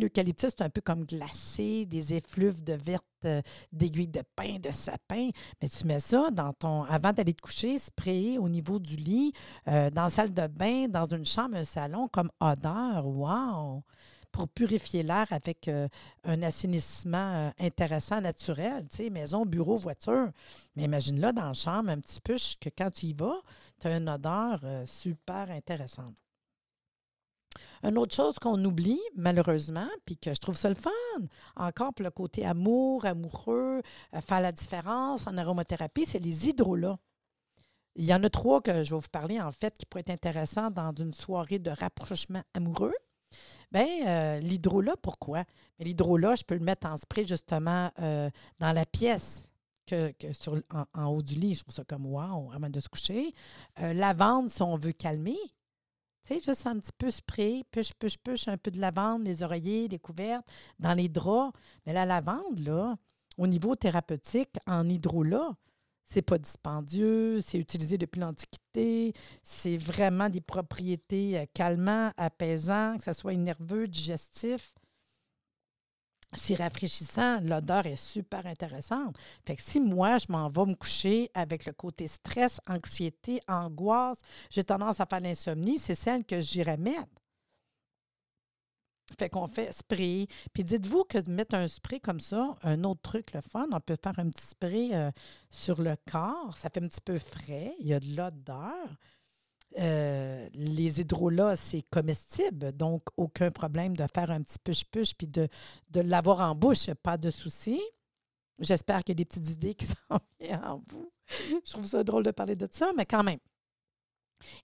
L'eucalyptus, 0.00 0.50
c'est 0.56 0.64
un 0.64 0.70
peu 0.70 0.80
comme 0.80 1.04
glacé, 1.04 1.84
des 1.84 2.14
effluves 2.14 2.62
de 2.62 2.72
verte, 2.72 3.04
euh, 3.24 3.42
d'aiguilles 3.72 4.08
de 4.08 4.22
pin, 4.34 4.58
de 4.58 4.70
sapin. 4.70 5.30
Mais 5.60 5.68
tu 5.68 5.86
mets 5.86 6.00
ça 6.00 6.30
dans 6.30 6.52
ton. 6.52 6.84
avant 6.84 7.12
d'aller 7.12 7.34
te 7.34 7.42
coucher, 7.42 7.78
sprayé 7.78 8.38
au 8.38 8.48
niveau 8.48 8.78
du 8.78 8.96
lit, 8.96 9.32
euh, 9.68 9.90
dans 9.90 10.04
la 10.04 10.10
salle 10.10 10.32
de 10.32 10.46
bain, 10.46 10.88
dans 10.88 11.04
une 11.04 11.26
chambre, 11.26 11.56
un 11.56 11.64
salon, 11.64 12.08
comme 12.08 12.30
odeur. 12.40 13.06
Wow! 13.06 13.82
Pour 14.32 14.48
purifier 14.48 15.02
l'air 15.02 15.26
avec 15.30 15.68
euh, 15.68 15.88
un 16.24 16.42
assainissement 16.42 17.52
intéressant, 17.58 18.20
naturel, 18.20 18.86
tu 18.90 18.96
sais, 18.96 19.10
maison, 19.10 19.44
bureau, 19.44 19.76
voiture. 19.76 20.30
Mais 20.76 20.84
imagine-là 20.84 21.32
dans 21.32 21.46
la 21.46 21.54
chambre, 21.54 21.90
un 21.90 21.98
petit 22.00 22.20
peu 22.20 22.36
que 22.60 22.68
quand 22.76 22.90
tu 22.90 23.06
y 23.06 23.12
vas, 23.14 23.40
tu 23.80 23.88
as 23.88 23.96
une 23.96 24.08
odeur 24.08 24.60
super 24.86 25.50
intéressante. 25.50 26.27
Une 27.82 27.98
autre 27.98 28.14
chose 28.14 28.38
qu'on 28.38 28.62
oublie, 28.64 29.00
malheureusement, 29.16 29.88
puis 30.04 30.16
que 30.16 30.34
je 30.34 30.40
trouve 30.40 30.56
ça 30.56 30.68
le 30.68 30.74
fun, 30.74 30.90
encore 31.56 31.94
pour 31.94 32.04
le 32.04 32.10
côté 32.10 32.44
amour, 32.44 33.04
amoureux, 33.04 33.82
euh, 34.14 34.20
faire 34.20 34.40
la 34.40 34.52
différence 34.52 35.26
en 35.26 35.36
aromathérapie, 35.36 36.06
c'est 36.06 36.18
les 36.18 36.48
hydrolats. 36.48 36.98
Il 37.94 38.04
y 38.04 38.14
en 38.14 38.22
a 38.22 38.30
trois 38.30 38.60
que 38.60 38.82
je 38.82 38.94
vais 38.94 39.00
vous 39.00 39.08
parler, 39.10 39.40
en 39.40 39.52
fait, 39.52 39.76
qui 39.76 39.86
pourraient 39.86 40.02
être 40.06 40.10
intéressants 40.10 40.70
dans 40.70 40.92
une 40.92 41.12
soirée 41.12 41.58
de 41.58 41.70
rapprochement 41.70 42.42
amoureux. 42.54 42.94
Bien, 43.72 43.86
euh, 44.06 44.94
pourquoi? 45.02 45.44
L'hydrolat, 45.78 46.36
je 46.36 46.44
peux 46.44 46.54
le 46.54 46.64
mettre 46.64 46.86
en 46.86 46.96
spray 46.96 47.26
justement 47.26 47.90
euh, 48.00 48.30
dans 48.58 48.72
la 48.72 48.86
pièce. 48.86 49.44
Que, 49.86 50.12
sur, 50.32 50.60
en, 50.92 51.06
haut 51.06 51.22
du 51.22 51.32
lit, 51.32 51.54
je 51.54 51.62
trouve 51.62 51.74
ça 51.74 51.82
comme 51.82 52.04
wow, 52.04 52.52
avant 52.52 52.68
de 52.68 52.78
se 52.78 52.90
coucher. 52.90 53.32
lavande, 53.78 54.50
si 54.50 54.60
on 54.60 54.76
veut 54.76 54.92
calmer, 54.92 55.38
tu 56.28 56.34
sais, 56.34 56.40
juste 56.44 56.66
un 56.66 56.78
petit 56.78 56.92
peu 56.96 57.10
spray, 57.10 57.64
push, 57.70 57.92
push, 57.94 58.18
push, 58.18 58.48
un 58.48 58.58
peu 58.58 58.70
de 58.70 58.78
lavande, 58.78 59.26
les 59.26 59.42
oreillers, 59.42 59.88
les 59.88 59.98
couvertes, 59.98 60.46
dans 60.78 60.94
les 60.94 61.08
draps. 61.08 61.58
Mais 61.86 61.94
la 61.94 62.04
lavande, 62.04 62.96
au 63.38 63.46
niveau 63.46 63.74
thérapeutique, 63.74 64.56
en 64.66 64.88
hydrolat, 64.88 65.56
c'est 66.04 66.22
pas 66.22 66.38
dispendieux, 66.38 67.40
c'est 67.40 67.58
utilisé 67.58 67.98
depuis 67.98 68.20
l'Antiquité, 68.20 69.12
c'est 69.42 69.76
vraiment 69.76 70.28
des 70.28 70.40
propriétés 70.40 71.38
euh, 71.38 71.44
calmantes, 71.52 72.14
apaisantes, 72.16 72.98
que 72.98 73.04
ce 73.04 73.12
soit 73.12 73.34
nerveux, 73.34 73.86
digestif 73.86 74.72
c'est 76.34 76.56
rafraîchissant, 76.56 77.40
l'odeur 77.40 77.86
est 77.86 77.96
super 77.96 78.46
intéressante. 78.46 79.16
Fait 79.46 79.56
que 79.56 79.62
si 79.62 79.80
moi, 79.80 80.18
je 80.18 80.26
m'en 80.28 80.50
vais 80.50 80.66
me 80.66 80.74
coucher 80.74 81.30
avec 81.34 81.64
le 81.64 81.72
côté 81.72 82.06
stress, 82.06 82.60
anxiété, 82.68 83.40
angoisse, 83.48 84.18
j'ai 84.50 84.64
tendance 84.64 85.00
à 85.00 85.06
faire 85.06 85.20
l'insomnie, 85.20 85.78
c'est 85.78 85.94
celle 85.94 86.24
que 86.24 86.40
j'irais 86.40 86.76
mettre. 86.76 87.08
Fait 89.18 89.30
qu'on 89.30 89.46
fait 89.46 89.72
spray. 89.72 90.26
Puis 90.52 90.64
dites-vous 90.64 91.04
que 91.04 91.18
de 91.18 91.30
mettre 91.30 91.54
un 91.54 91.66
spray 91.66 91.98
comme 91.98 92.20
ça, 92.20 92.56
un 92.62 92.84
autre 92.84 93.00
truc, 93.00 93.32
le 93.32 93.40
fun, 93.40 93.66
on 93.72 93.80
peut 93.80 93.96
faire 94.02 94.18
un 94.18 94.28
petit 94.28 94.46
spray 94.46 94.94
euh, 94.94 95.10
sur 95.50 95.80
le 95.80 95.96
corps. 96.10 96.56
Ça 96.58 96.68
fait 96.68 96.82
un 96.82 96.88
petit 96.88 97.00
peu 97.00 97.16
frais. 97.16 97.74
Il 97.80 97.86
y 97.86 97.94
a 97.94 98.00
de 98.00 98.14
l'odeur. 98.14 98.86
Euh, 99.76 100.48
les 100.54 101.00
hydrolats, 101.00 101.56
c'est 101.56 101.82
comestible, 101.90 102.72
donc 102.72 103.02
aucun 103.16 103.50
problème 103.50 103.96
de 103.96 104.04
faire 104.12 104.30
un 104.30 104.42
petit 104.42 104.58
push-push 104.58 105.14
puis 105.14 105.28
de, 105.28 105.48
de 105.90 106.00
l'avoir 106.00 106.40
en 106.40 106.54
bouche, 106.54 106.90
pas 107.02 107.18
de 107.18 107.30
souci. 107.30 107.80
J'espère 108.58 109.04
qu'il 109.04 109.12
y 109.12 109.16
a 109.16 109.22
des 109.22 109.24
petites 109.24 109.50
idées 109.50 109.74
qui 109.74 109.86
s'en 110.08 110.18
viennent 110.40 110.64
en 110.64 110.82
vous. 110.88 111.12
Je 111.64 111.70
trouve 111.70 111.86
ça 111.86 112.02
drôle 112.02 112.24
de 112.24 112.30
parler 112.30 112.54
de 112.54 112.66
ça, 112.70 112.92
mais 112.96 113.04
quand 113.04 113.22
même. 113.22 113.38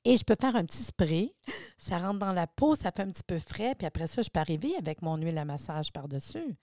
Et 0.05 0.17
je 0.17 0.25
peux 0.25 0.37
faire 0.41 0.57
un 0.57 0.65
petit 0.65 0.83
spray. 0.83 1.35
Ça 1.77 1.99
rentre 1.99 2.21
dans 2.21 2.33
la 2.33 2.47
peau, 2.47 2.75
ça 2.75 2.91
fait 2.93 3.03
un 3.03 3.11
petit 3.11 3.25
peu 3.25 3.39
frais, 3.39 3.75
puis 3.75 3.87
après 3.87 4.07
ça, 4.07 4.23
je 4.23 4.31
peux 4.31 4.41
arriver 4.41 4.75
avec 4.77 5.03
mon 5.03 5.17
huile 5.17 5.39
à 5.39 5.45
massage 5.45 5.93
par-dessus. 5.93 6.57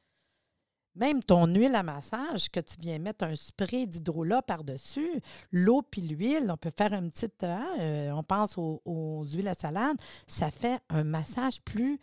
Même 0.95 1.23
ton 1.23 1.47
huile 1.47 1.75
à 1.75 1.83
massage, 1.83 2.49
que 2.49 2.59
tu 2.59 2.75
viens 2.79 2.99
mettre 2.99 3.23
un 3.23 3.35
spray 3.35 3.87
d'hydrolat 3.87 4.41
par-dessus, 4.41 5.21
l'eau 5.51 5.81
puis 5.81 6.01
l'huile, 6.01 6.51
on 6.51 6.57
peut 6.57 6.71
faire 6.75 6.93
une 6.93 7.11
petite. 7.11 7.43
Hein, 7.43 7.65
euh, 7.79 8.11
on 8.11 8.23
pense 8.23 8.57
aux, 8.57 9.23
huiles 9.31 9.47
à 9.47 9.53
salade, 9.53 9.97
ça 10.27 10.51
fait 10.51 10.81
un 10.89 11.05
massage 11.05 11.61
plus, 11.61 11.97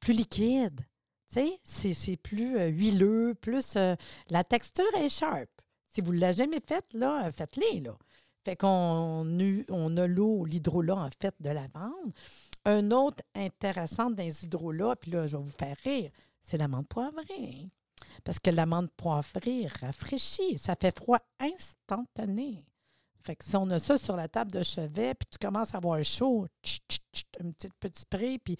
plus 0.00 0.12
liquide. 0.12 0.82
C'est 1.64 2.16
plus 2.22 2.56
euh, 2.56 2.68
huileux, 2.68 3.34
plus. 3.40 3.74
Euh, 3.76 3.96
la 4.30 4.44
texture 4.44 4.84
est 4.96 5.08
sharp. 5.08 5.48
Si 5.88 6.00
vous 6.00 6.12
ne 6.12 6.20
l'avez 6.20 6.34
jamais 6.34 6.60
faite, 6.60 6.86
là, 6.92 7.30
faites-les, 7.32 7.80
là. 7.80 7.96
Fait 8.44 8.54
qu'on 8.54 9.26
on 9.70 9.96
a 9.96 10.06
l'eau, 10.06 10.44
l'hydrolat, 10.44 10.96
en 10.96 11.10
fait, 11.20 11.34
de 11.40 11.50
lavande. 11.50 12.12
Un 12.64 12.90
autre 12.90 13.24
intéressant 13.34 14.10
dans 14.10 14.22
les 14.22 14.44
hydrolats, 14.44 14.94
puis 14.96 15.10
là, 15.10 15.26
je 15.26 15.36
vais 15.36 15.42
vous 15.42 15.50
faire 15.50 15.76
rire, 15.82 16.10
c'est 16.42 16.58
l'amande 16.58 16.86
poivrée. 16.86 17.70
Parce 18.26 18.40
que 18.40 18.50
l'amande 18.50 18.90
poivrée 18.96 19.68
rafraîchit, 19.80 20.58
ça 20.58 20.74
fait 20.74 20.98
froid 20.98 21.20
instantané. 21.38 22.66
Fait 23.22 23.36
que 23.36 23.44
si 23.44 23.54
on 23.56 23.70
a 23.70 23.78
ça 23.78 23.96
sur 23.96 24.16
la 24.16 24.26
table 24.26 24.50
de 24.50 24.64
chevet, 24.64 25.14
puis 25.14 25.28
tu 25.30 25.38
commences 25.38 25.74
à 25.74 25.76
avoir 25.78 26.02
chaud, 26.02 26.46
un 27.40 27.50
petit 27.52 27.70
petit 27.78 28.00
spray, 28.00 28.38
puis 28.40 28.56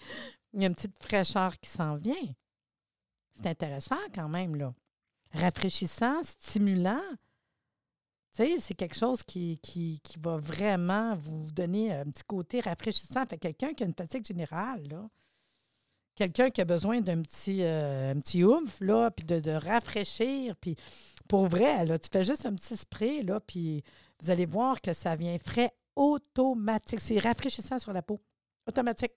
il 0.53 0.61
y 0.61 0.63
a 0.63 0.67
une 0.67 0.73
petite 0.73 0.97
fraîcheur 1.03 1.59
qui 1.59 1.69
s'en 1.69 1.97
vient. 1.97 2.15
C'est 3.35 3.47
intéressant 3.47 3.99
quand 4.15 4.29
même, 4.29 4.55
là. 4.55 4.73
Rafraîchissant, 5.33 6.23
stimulant 6.23 7.03
c'est 8.31 8.75
quelque 8.75 8.95
chose 8.95 9.23
qui, 9.23 9.57
qui, 9.61 9.99
va 10.19 10.37
vraiment 10.37 11.15
vous 11.15 11.51
donner 11.51 11.91
un 11.91 12.05
petit 12.05 12.23
côté 12.23 12.61
rafraîchissant. 12.61 13.25
Fait 13.25 13.37
quelqu'un 13.37 13.73
qui 13.73 13.83
a 13.83 13.87
une 13.87 13.95
fatigue 13.95 14.25
générale, 14.25 14.87
là, 14.87 15.09
quelqu'un 16.17 16.49
qui 16.49 16.59
a 16.59 16.65
besoin 16.65 16.99
d'un 16.99 17.21
petit, 17.21 17.59
euh, 17.61 18.11
un 18.11 18.19
petit 18.19 18.43
oomph, 18.43 18.81
puis 19.15 19.25
de, 19.25 19.51
rafraîchir, 19.51 20.55
puis 20.57 20.75
pour 21.29 21.47
vrai, 21.47 21.85
tu 21.99 22.09
fais 22.11 22.23
juste 22.23 22.45
un 22.45 22.55
petit 22.55 22.75
spray, 22.75 23.21
là, 23.21 23.39
puis 23.39 23.83
vous 24.21 24.31
allez 24.31 24.45
voir 24.45 24.81
que 24.81 24.93
ça 24.93 25.15
vient 25.15 25.37
frais 25.37 25.73
automatique. 25.95 26.99
C'est 26.99 27.19
rafraîchissant 27.19 27.79
sur 27.79 27.93
la 27.93 28.01
peau. 28.01 28.19
Automatique. 28.67 29.13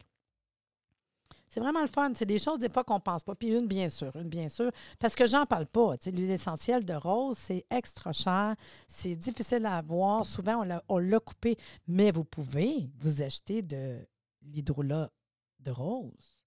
C'est 1.47 1.59
vraiment 1.59 1.81
le 1.81 1.89
fun. 1.89 2.13
C'est 2.15 2.27
des 2.27 2.39
choses 2.39 2.61
des 2.61 2.69
fois 2.69 2.85
qu'on 2.85 2.97
ne 2.97 3.01
pense 3.01 3.25
pas. 3.25 3.35
Puis 3.35 3.53
une, 3.53 3.67
bien 3.67 3.89
sûr, 3.89 4.15
une, 4.15 4.29
bien 4.29 4.49
sûr, 4.49 4.71
parce 5.01 5.17
que 5.17 5.27
j'en 5.27 5.47
parle 5.47 5.67
pas. 5.67 5.95
L'huile 6.07 6.31
essentielle 6.31 6.85
de 6.85 6.95
rose, 6.95 7.37
c'est 7.39 7.65
extra 7.71 8.13
cher. 8.13 8.55
C'est 8.87 9.17
difficile 9.17 9.67
à 9.67 9.79
avoir. 9.79 10.25
Souvent, 10.25 10.65
on 10.89 10.99
l'a 10.99 11.21
coupé. 11.21 11.57
Mais 11.89 12.13
vous 12.13 12.25
pouvez 12.25 12.89
vous 13.01 13.23
acheter 13.23 13.63
de 13.63 13.99
l'hydrolat 14.43 15.11
de 15.59 15.71
rose. 15.73 16.40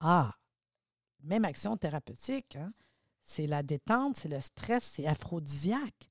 Ah, 0.00 0.34
même 1.22 1.44
action 1.44 1.76
thérapeutique. 1.76 2.56
Hein? 2.56 2.72
C'est 3.22 3.46
la 3.46 3.62
détente, 3.62 4.16
c'est 4.16 4.28
le 4.28 4.40
stress, 4.40 4.84
c'est 4.84 5.06
aphrodisiaque. 5.06 6.10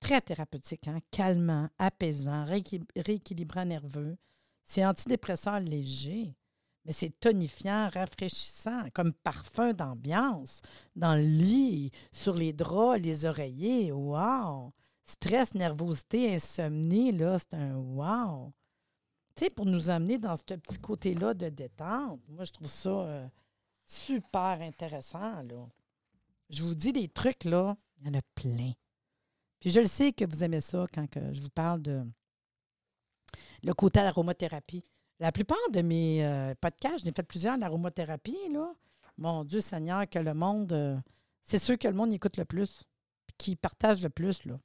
Très 0.00 0.20
thérapeutique, 0.20 0.86
hein? 0.88 0.98
calmant, 1.10 1.70
apaisant, 1.78 2.44
rééquilibrant 2.44 3.64
nerveux. 3.64 4.18
C'est 4.66 4.84
antidépresseur 4.84 5.60
léger, 5.60 6.36
mais 6.84 6.92
c'est 6.92 7.18
tonifiant, 7.20 7.88
rafraîchissant, 7.88 8.88
comme 8.92 9.12
parfum 9.12 9.72
d'ambiance, 9.72 10.60
dans 10.94 11.14
le 11.14 11.26
lit, 11.26 11.90
sur 12.12 12.34
les 12.34 12.52
draps, 12.52 13.00
les 13.02 13.24
oreillers. 13.24 13.92
Wow! 13.92 14.72
Stress, 15.06 15.54
nervosité, 15.54 16.34
insomnie, 16.34 17.12
là, 17.12 17.38
c'est 17.38 17.54
un 17.54 17.76
wow! 17.76 18.52
Tu 19.34 19.48
pour 19.50 19.66
nous 19.66 19.90
amener 19.90 20.18
dans 20.18 20.36
ce 20.36 20.42
petit 20.42 20.78
côté-là 20.78 21.34
de 21.34 21.48
détente, 21.48 22.20
moi, 22.28 22.44
je 22.44 22.52
trouve 22.52 22.68
ça 22.68 22.90
euh, 22.90 23.26
super 23.84 24.60
intéressant, 24.60 25.42
là. 25.42 25.66
Je 26.50 26.62
vous 26.62 26.74
dis 26.74 26.92
des 26.92 27.08
trucs, 27.08 27.44
là, 27.44 27.76
il 28.00 28.06
y 28.06 28.10
en 28.10 28.18
a 28.18 28.22
plein. 28.34 28.72
Puis 29.58 29.70
je 29.70 29.80
le 29.80 29.86
sais 29.86 30.12
que 30.12 30.24
vous 30.24 30.44
aimez 30.44 30.60
ça 30.60 30.86
quand 30.92 31.06
je 31.32 31.40
vous 31.40 31.48
parle 31.48 31.82
de 31.82 32.04
le 33.62 33.72
côté 33.74 34.00
aromathérapie. 34.00 34.84
La 35.20 35.32
plupart 35.32 35.70
de 35.72 35.80
mes 35.80 36.24
euh, 36.24 36.54
podcasts, 36.60 37.04
j'en 37.04 37.10
ai 37.10 37.14
fait 37.14 37.22
plusieurs 37.22 37.58
d'aromathérapie, 37.58 38.50
là. 38.52 38.74
Mon 39.16 39.44
Dieu 39.44 39.60
Seigneur, 39.60 40.08
que 40.08 40.18
le 40.18 40.34
monde, 40.34 40.72
euh, 40.72 40.98
c'est 41.42 41.58
sûr 41.58 41.78
que 41.78 41.88
le 41.88 41.94
monde 41.94 42.12
écoute 42.12 42.36
le 42.36 42.44
plus, 42.44 42.84
qui 43.38 43.56
partage 43.56 44.02
le 44.02 44.10
plus, 44.10 44.44
là. 44.44 44.58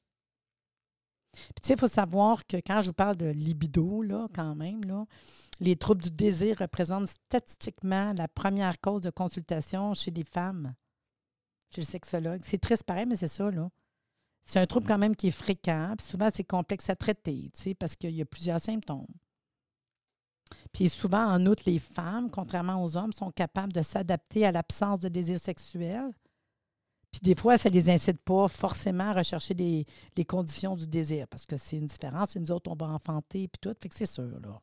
Puis, 1.32 1.62
tu 1.62 1.68
sais, 1.68 1.74
il 1.74 1.80
faut 1.80 1.88
savoir 1.88 2.46
que 2.48 2.58
quand 2.58 2.82
je 2.82 2.88
vous 2.88 2.94
parle 2.94 3.16
de 3.16 3.28
libido, 3.28 4.02
là, 4.02 4.28
quand 4.34 4.56
même, 4.56 4.84
là, 4.86 5.06
les 5.60 5.76
troubles 5.76 6.02
du 6.02 6.12
désir 6.12 6.58
représentent 6.60 7.10
statistiquement 7.10 8.14
la 8.14 8.28
première 8.28 8.80
cause 8.80 9.02
de 9.02 9.10
consultation 9.10 9.94
chez 9.94 10.12
les 10.12 10.24
femmes, 10.24 10.74
chez 11.74 11.82
le 11.82 11.86
sexologue. 11.86 12.42
C'est 12.44 12.58
triste 12.58 12.84
pareil, 12.84 13.06
mais 13.06 13.16
c'est 13.16 13.28
ça, 13.28 13.52
là. 13.52 13.70
C'est 14.46 14.60
un 14.60 14.66
trouble 14.66 14.88
quand 14.88 14.98
même 14.98 15.16
qui 15.16 15.28
est 15.28 15.32
fréquent. 15.32 15.94
Puis 15.98 16.08
souvent, 16.08 16.30
c'est 16.34 16.44
complexe 16.44 16.90
à 16.90 16.96
traiter, 16.96 17.52
parce 17.78 17.96
qu'il 17.96 18.16
y 18.16 18.22
a 18.22 18.26
plusieurs 18.26 18.60
symptômes. 18.60 19.06
Puis 20.74 20.90
souvent, 20.90 21.26
en 21.26 21.46
outre, 21.46 21.64
les 21.68 21.78
femmes, 21.78 22.32
contrairement 22.32 22.84
aux 22.84 22.98
hommes, 22.98 23.14
sont 23.14 23.32
capables 23.32 23.74
de 23.74 23.84
s'adapter 23.84 24.48
à 24.48 24.52
l'absence 24.52 25.00
de 25.00 25.10
désir 25.10 25.40
sexuel. 25.40 26.12
Puis 27.12 27.22
des 27.22 27.36
fois, 27.36 27.58
ça 27.58 27.70
ne 27.70 27.74
les 27.74 27.90
incite 27.90 28.20
pas 28.22 28.48
forcément 28.48 29.10
à 29.10 29.14
rechercher 29.14 29.54
les, 29.56 30.26
conditions 30.26 30.76
du 30.76 30.88
désir, 30.88 31.28
parce 31.28 31.46
que 31.46 31.58
c'est 31.58 31.78
une 31.78 31.88
différence. 31.88 32.36
Et 32.36 32.40
nous 32.40 32.52
autres, 32.52 32.70
on 32.72 32.76
va 32.76 32.88
enfanter, 32.88 33.48
puis 33.48 33.60
tout. 33.60 33.74
Fait 33.80 33.90
que 33.90 33.96
c'est 33.96 34.06
sûr, 34.06 34.40
là. 34.40 34.62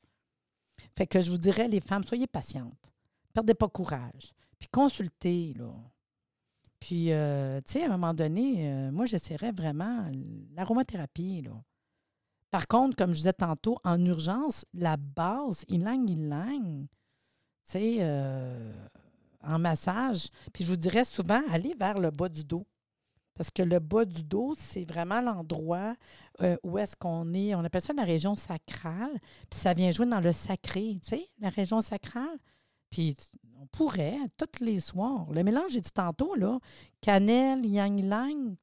Fait 0.96 1.06
que 1.06 1.20
je 1.20 1.30
vous 1.30 1.38
dirais, 1.38 1.68
les 1.68 1.80
femmes, 1.80 2.04
soyez 2.04 2.26
patientes. 2.26 2.92
Perdez 3.32 3.54
pas 3.54 3.68
courage. 3.68 4.32
Puis 4.58 4.68
consultez, 4.68 5.54
là. 5.54 5.72
Puis, 6.80 7.12
euh, 7.12 7.60
tu 7.66 7.72
sais, 7.72 7.82
à 7.82 7.86
un 7.86 7.90
moment 7.90 8.14
donné, 8.14 8.70
euh, 8.70 8.92
moi, 8.92 9.06
j'essaierais 9.06 9.50
vraiment 9.50 10.10
l'aromathérapie. 10.54 11.42
Là. 11.42 11.52
Par 12.50 12.68
contre, 12.68 12.96
comme 12.96 13.10
je 13.10 13.16
disais 13.16 13.32
tantôt, 13.32 13.78
en 13.82 14.02
urgence, 14.04 14.64
la 14.72 14.96
base, 14.96 15.64
ilang 15.68 16.06
ilang, 16.06 16.86
tu 16.86 17.72
sais, 17.72 17.96
euh, 18.00 18.72
en 19.42 19.58
massage. 19.58 20.28
Puis 20.52 20.64
je 20.64 20.70
vous 20.70 20.76
dirais 20.76 21.04
souvent, 21.04 21.42
allez 21.50 21.74
vers 21.78 21.98
le 21.98 22.10
bas 22.10 22.28
du 22.28 22.44
dos. 22.44 22.66
Parce 23.34 23.50
que 23.50 23.62
le 23.62 23.78
bas 23.78 24.06
du 24.06 24.22
dos, 24.22 24.54
c'est 24.56 24.84
vraiment 24.84 25.20
l'endroit 25.20 25.94
où 26.62 26.78
est-ce 26.78 26.96
qu'on 26.96 27.34
est. 27.34 27.54
On 27.54 27.64
appelle 27.64 27.82
ça 27.82 27.92
la 27.92 28.04
région 28.04 28.34
sacrale. 28.34 29.12
Puis 29.50 29.60
ça 29.60 29.74
vient 29.74 29.90
jouer 29.90 30.06
dans 30.06 30.20
le 30.20 30.32
sacré, 30.32 30.96
tu 31.02 31.08
sais, 31.08 31.28
la 31.38 31.50
région 31.50 31.82
sacrale. 31.82 32.38
Puis 32.90 33.14
on 33.60 33.66
pourrait, 33.66 34.16
tous 34.38 34.64
les 34.64 34.80
soirs, 34.80 35.30
le 35.32 35.42
mélange, 35.42 35.72
j'ai 35.72 35.80
dit 35.80 35.92
tantôt, 35.92 36.34
là, 36.34 36.58
cannelle, 37.02 37.66
yang-lang, 37.66 38.56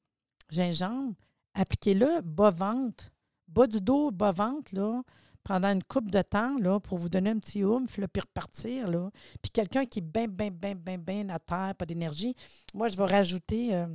gingembre, 0.49 1.13
appliquez-le 1.53 2.21
bas-ventre, 2.21 3.12
bas 3.47 3.67
du 3.67 3.79
dos, 3.79 4.12
bas-ventre, 4.12 4.73
là, 4.73 5.03
pendant 5.43 5.69
une 5.69 5.84
coupe 5.84 6.10
de 6.10 6.21
temps, 6.21 6.58
là, 6.58 6.79
pour 6.79 6.97
vous 6.97 7.10
donner 7.10 7.32
un 7.32 7.39
petit 7.39 7.63
oomph, 7.63 7.91
puis 7.91 8.21
repartir, 8.21 8.89
là. 8.89 9.12
Puis 9.41 9.51
quelqu'un 9.51 9.86
qui 9.86 9.99
est 9.99 10.01
bien, 10.01 10.27
bien, 10.27 10.51
bien, 10.51 10.75
bien, 10.75 10.97
bien 10.97 11.29
à 11.29 11.39
terre, 11.39 11.75
pas 11.77 11.86
d'énergie, 11.86 12.36
moi, 12.73 12.88
je 12.88 12.97
vais 12.97 13.06
rajouter 13.06 13.75
euh, 13.75 13.88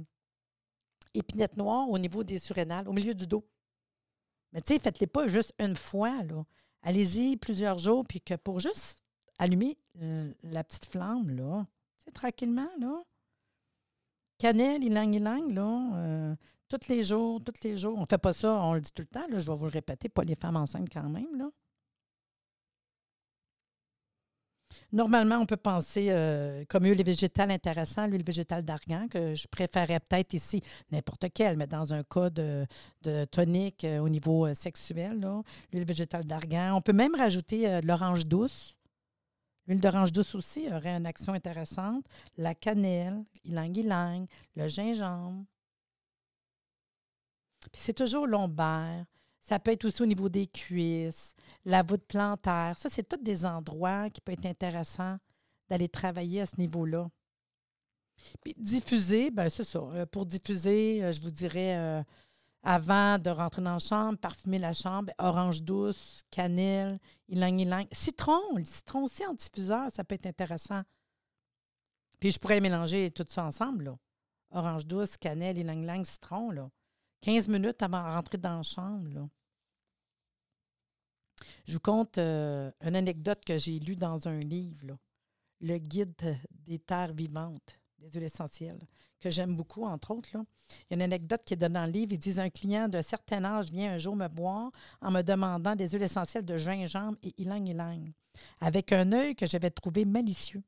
épinette 1.15 1.57
noire 1.57 1.89
au 1.89 1.99
niveau 1.99 2.23
des 2.25 2.39
surrénales, 2.39 2.89
au 2.89 2.93
milieu 2.93 3.15
du 3.15 3.27
dos. 3.27 3.47
Mais 4.53 4.61
tu 4.61 4.75
sais, 4.75 4.79
faites-les 4.79 5.07
pas 5.07 5.27
juste 5.27 5.55
une 5.59 5.77
fois, 5.77 6.23
là. 6.23 6.45
Allez-y 6.83 7.37
plusieurs 7.37 7.79
jours, 7.79 8.05
puis 8.07 8.21
que 8.21 8.35
pour 8.35 8.61
juste 8.61 9.03
allumer 9.39 9.79
la 10.43 10.65
petite 10.65 10.87
flamme, 10.87 11.31
là. 11.31 11.67
Tranquillement, 12.15 12.71
là. 12.79 13.03
Cannelle, 14.39 14.85
ilang, 14.85 15.13
ilang, 15.13 15.53
là. 15.53 15.91
Euh, 15.97 16.35
tous 16.69 16.89
les 16.89 17.03
jours, 17.03 17.41
tous 17.45 17.65
les 17.65 17.77
jours. 17.77 17.97
On 17.99 18.03
ne 18.03 18.07
fait 18.07 18.19
pas 18.19 18.33
ça, 18.33 18.63
on 18.63 18.75
le 18.75 18.81
dit 18.81 18.93
tout 18.93 19.03
le 19.03 19.09
temps. 19.09 19.27
Je 19.31 19.37
vais 19.37 19.55
vous 19.55 19.65
le 19.65 19.71
répéter, 19.71 20.09
pas 20.09 20.23
les 20.23 20.37
femmes 20.37 20.57
enceintes 20.57 20.89
quand 20.93 21.09
même, 21.09 21.37
là. 21.37 21.51
Normalement, 24.93 25.37
on 25.39 25.47
peut 25.47 25.57
penser 25.57 26.09
euh, 26.11 26.65
comme 26.69 26.85
huile 26.85 27.03
végétale 27.03 27.51
intéressant, 27.51 28.07
l'huile 28.07 28.23
végétale 28.23 28.63
d'argan, 28.63 29.09
que 29.09 29.35
je 29.35 29.49
préférerais 29.49 29.99
peut-être 29.99 30.35
ici, 30.35 30.63
n'importe 30.93 31.27
quelle, 31.33 31.57
mais 31.57 31.67
dans 31.67 31.93
un 31.93 32.03
cas 32.05 32.31
de, 32.31 32.67
tonique 33.31 33.85
euh, 33.85 33.99
au 33.99 34.09
niveau 34.09 34.53
sexuel, 34.55 35.27
l'huile 35.73 35.87
végétale 35.87 36.25
d'argan. 36.25 36.75
On 36.75 36.83
peut 36.83 36.93
même 36.93 37.15
rajouter 37.15 37.81
de 37.81 37.87
l'orange 37.87 38.27
douce 38.27 38.78
L'huile 39.69 39.81
d'orange 39.81 40.13
douce 40.13 40.35
aussi 40.35 40.67
aurait 40.73 40.97
une 40.97 41.07
action 41.07 41.35
intéressante. 41.35 42.05
La 42.39 42.55
cannelle, 42.55 43.23
ylang-ylang, 43.45 44.27
le 44.57 44.67
gingembre. 44.67 45.45
Puis 47.71 47.83
c'est 47.83 47.93
toujours 47.93 48.27
lombaire. 48.27 49.05
Ça 49.41 49.59
peut 49.59 49.71
être 49.73 49.85
aussi 49.85 50.03
au 50.03 50.07
niveau 50.07 50.29
des 50.29 50.47
cuisses, 50.47 51.35
la 51.65 51.83
voûte 51.83 52.05
plantaire. 52.09 52.79
Ça, 52.79 52.89
c'est 52.89 53.07
tous 53.07 53.23
des 53.23 53.45
endroits 53.45 54.11
qui 54.11 54.21
peuvent 54.21 54.35
être 54.35 54.47
intéressants 54.47 55.19
d'aller 55.69 55.89
travailler 55.89 56.41
à 56.41 56.47
ce 56.47 56.57
niveau-là. 56.59 57.09
Puis 58.43 58.55
diffuser, 58.57 59.31
bien, 59.31 59.49
c'est 59.49 59.65
ça. 59.65 59.79
Euh, 59.79 60.07
pour 60.07 60.27
diffuser, 60.27 61.05
euh, 61.05 61.13
je 61.13 61.21
vous 61.21 61.31
dirais, 61.31 61.77
euh, 61.77 62.03
avant 62.71 63.19
de 63.19 63.31
rentrer 63.31 63.63
dans 63.63 63.73
la 63.73 63.79
chambre, 63.79 64.19
parfumer 64.19 64.59
la 64.59 64.75
chambre, 64.75 65.11
orange 65.17 65.63
douce, 65.63 66.23
cannelle, 66.31 67.01
ylang 67.27 67.59
ylang. 67.59 67.87
Citron, 67.93 68.57
le 68.57 68.65
citron 68.65 69.05
aussi 69.05 69.25
en 69.25 69.33
diffuseur, 69.33 69.91
ça 69.91 70.05
peut 70.05 70.17
être 70.17 70.27
intéressant. 70.27 70.83
Puis 72.21 72.31
je 72.31 72.39
pourrais 72.39 72.61
mélanger 72.61 73.11
tout 73.11 73.25
ça 73.27 73.47
ensemble, 73.47 73.85
là. 73.85 73.99
Orange 74.51 74.85
douce, 74.85 75.17
cannelle, 75.17 75.57
ylang 75.57 75.83
ylang, 75.83 76.05
citron, 76.05 76.51
là. 76.51 76.71
15 77.23 77.49
minutes 77.49 77.83
avant 77.83 78.07
de 78.07 78.13
rentrer 78.13 78.37
dans 78.37 78.59
la 78.59 78.63
chambre, 78.63 79.09
là. 79.15 79.27
Je 81.65 81.73
vous 81.73 81.81
conte 81.81 82.19
une 82.19 82.75
anecdote 82.83 83.43
que 83.47 83.57
j'ai 83.57 83.79
lue 83.79 83.97
dans 83.97 84.29
un 84.29 84.41
livre, 84.41 84.89
là. 84.89 84.99
Le 85.63 85.79
guide 85.79 86.39
des 86.51 86.79
terres 86.79 87.15
vivantes 87.15 87.78
des 87.99 88.09
huiles 88.11 88.25
essentielles, 88.25 88.81
que 89.21 89.31
j'aime 89.31 89.57
beaucoup, 89.57 89.85
entre 89.85 90.13
autres. 90.13 90.29
Il 90.33 90.37
y 90.91 90.93
a 90.93 90.97
une 90.97 91.03
anecdote 91.03 91.43
qui 91.45 91.55
est 91.55 91.57
donnée 91.57 91.75
dans 91.75 91.87
le 91.87 91.93
livre. 91.93 92.13
Ils 92.13 92.19
disent 92.19 92.39
Un 92.39 92.51
client 92.51 92.89
d'un 92.89 93.03
certain 93.03 93.45
âge 93.45 93.71
vient 93.71 93.93
un 93.93 93.99
jour 93.99 94.15
me 94.15 94.29
voir 94.29 94.71
en 95.01 95.11
me 95.11 95.23
demandant 95.23 95.75
des 95.75 95.89
huiles 95.89 96.03
essentielles 96.03 96.45
de 96.45 96.57
gingembre 96.57 97.19
et 97.23 97.35
ylang-ylang, 97.39 98.13
avec 98.61 98.93
un 98.93 99.13
œil 99.13 99.35
que 99.35 99.47
j'avais 99.47 99.71
trouvé 99.71 100.05
malicieux. 100.05 100.63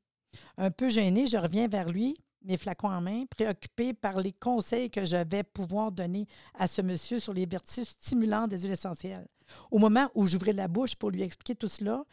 Un 0.57 0.71
peu 0.71 0.89
gêné, 0.89 1.27
je 1.27 1.37
reviens 1.37 1.67
vers 1.67 1.89
lui, 1.89 2.17
mes 2.43 2.57
flacons 2.57 2.89
en 2.89 3.01
main, 3.01 3.25
préoccupé 3.25 3.93
par 3.93 4.19
les 4.19 4.33
conseils 4.33 4.89
que 4.89 5.05
je 5.05 5.17
vais 5.17 5.43
pouvoir 5.43 5.91
donner 5.91 6.27
à 6.57 6.67
ce 6.67 6.81
monsieur 6.81 7.19
sur 7.19 7.33
les 7.33 7.45
vertus 7.45 7.89
stimulantes 7.89 8.49
des 8.49 8.59
huiles 8.59 8.71
essentielles. 8.71 9.27
Au 9.69 9.77
moment 9.77 10.09
où 10.15 10.27
j'ouvrais 10.27 10.53
la 10.53 10.67
bouche 10.67 10.95
pour 10.95 11.11
lui 11.11 11.21
expliquer 11.21 11.55
tout 11.55 11.67
cela, 11.67 12.03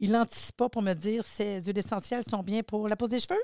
il 0.00 0.12
n'anticipe 0.12 0.56
pour 0.56 0.82
me 0.82 0.94
dire 0.94 1.24
ces 1.24 1.60
huiles 1.60 1.78
essentielles 1.78 2.24
sont 2.28 2.42
bien 2.42 2.62
pour 2.62 2.88
la 2.88 2.96
pose 2.96 3.10
des 3.10 3.20
cheveux. 3.20 3.40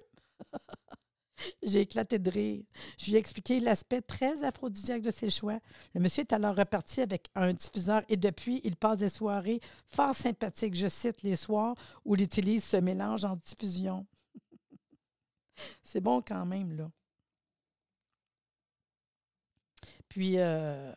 J'ai 1.62 1.80
éclaté 1.80 2.18
de 2.18 2.30
rire. 2.30 2.64
Je 2.98 3.06
lui 3.06 3.14
ai 3.14 3.18
expliqué 3.18 3.60
l'aspect 3.60 4.00
très 4.00 4.44
aphrodisiaque 4.44 5.02
de 5.02 5.10
ses 5.10 5.30
choix. 5.30 5.58
Le 5.94 6.00
monsieur 6.00 6.22
est 6.22 6.32
alors 6.32 6.56
reparti 6.56 7.00
avec 7.00 7.28
un 7.34 7.52
diffuseur 7.52 8.02
et 8.08 8.16
depuis, 8.16 8.60
il 8.64 8.76
passe 8.76 8.98
des 8.98 9.08
soirées 9.08 9.60
fort 9.88 10.14
sympathiques. 10.14 10.74
Je 10.74 10.86
cite 10.86 11.22
les 11.22 11.36
soirs 11.36 11.74
où 12.04 12.14
il 12.14 12.22
utilise 12.22 12.64
ce 12.64 12.76
mélange 12.76 13.24
en 13.24 13.36
diffusion. 13.36 14.06
C'est 15.82 16.00
bon 16.00 16.20
quand 16.22 16.46
même, 16.46 16.76
là. 16.76 16.90
Puis, 20.08 20.38
euh, 20.38 20.92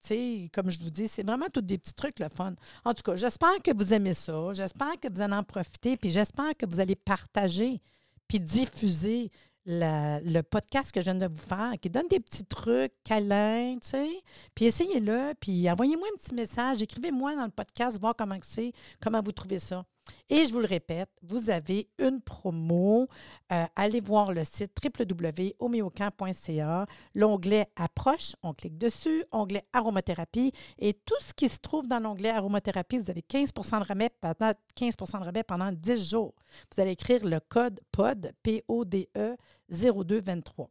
tu 0.00 0.08
sais, 0.08 0.50
comme 0.54 0.70
je 0.70 0.78
vous 0.78 0.88
dis, 0.88 1.08
c'est 1.08 1.22
vraiment 1.22 1.48
tous 1.52 1.60
des 1.60 1.76
petits 1.76 1.92
trucs, 1.92 2.18
le 2.20 2.30
fun. 2.30 2.54
En 2.86 2.94
tout 2.94 3.02
cas, 3.02 3.16
j'espère 3.16 3.62
que 3.62 3.76
vous 3.76 3.92
aimez 3.92 4.14
ça. 4.14 4.54
J'espère 4.54 4.98
que 4.98 5.12
vous 5.12 5.20
allez 5.20 5.34
en 5.34 5.44
profiter. 5.44 5.98
Puis, 5.98 6.10
j'espère 6.10 6.56
que 6.56 6.64
vous 6.64 6.80
allez 6.80 6.94
partager 6.94 7.82
puis 8.28 8.40
diffuser 8.40 9.30
le 9.66 10.40
podcast 10.42 10.92
que 10.92 11.00
je 11.00 11.06
viens 11.06 11.14
de 11.16 11.26
vous 11.26 11.36
faire, 11.36 11.72
qui 11.80 11.90
donne 11.90 12.06
des 12.08 12.20
petits 12.20 12.44
trucs 12.44 12.92
câlins, 13.02 13.74
tu 13.82 13.88
sais. 13.88 14.22
Puis 14.54 14.66
essayez-le, 14.66 15.34
puis 15.40 15.68
envoyez-moi 15.70 16.06
un 16.14 16.16
petit 16.16 16.34
message, 16.34 16.82
écrivez-moi 16.82 17.34
dans 17.34 17.44
le 17.44 17.50
podcast, 17.50 17.98
voir 18.00 18.14
comment 18.16 18.38
c'est, 18.42 18.72
comment 19.00 19.20
vous 19.22 19.32
trouvez 19.32 19.58
ça. 19.58 19.84
Et 20.28 20.44
je 20.44 20.52
vous 20.52 20.60
le 20.60 20.66
répète, 20.66 21.08
vous 21.22 21.50
avez 21.50 21.88
une 21.98 22.20
promo. 22.20 23.06
Euh, 23.52 23.64
allez 23.76 24.00
voir 24.00 24.32
le 24.32 24.44
site 24.44 24.76
www.homéocamp.ca. 24.82 26.86
L'onglet 27.14 27.68
Approche, 27.76 28.34
on 28.42 28.52
clique 28.52 28.78
dessus. 28.78 29.24
Onglet 29.32 29.64
Aromathérapie. 29.72 30.52
Et 30.78 30.94
tout 30.94 31.14
ce 31.20 31.32
qui 31.32 31.48
se 31.48 31.58
trouve 31.58 31.86
dans 31.86 32.00
l'onglet 32.00 32.30
Aromathérapie, 32.30 32.98
vous 32.98 33.10
avez 33.10 33.22
15 33.22 33.52
de 33.52 34.08
pendant, 34.20 34.52
15 34.74 34.96
de 34.96 35.24
rabais 35.24 35.44
pendant 35.44 35.72
10 35.72 36.10
jours. 36.10 36.34
Vous 36.74 36.80
allez 36.80 36.92
écrire 36.92 37.24
le 37.24 37.40
code 37.40 37.80
POD, 37.92 38.32
P-O-D-E 38.42 39.36
0223. 39.70 40.68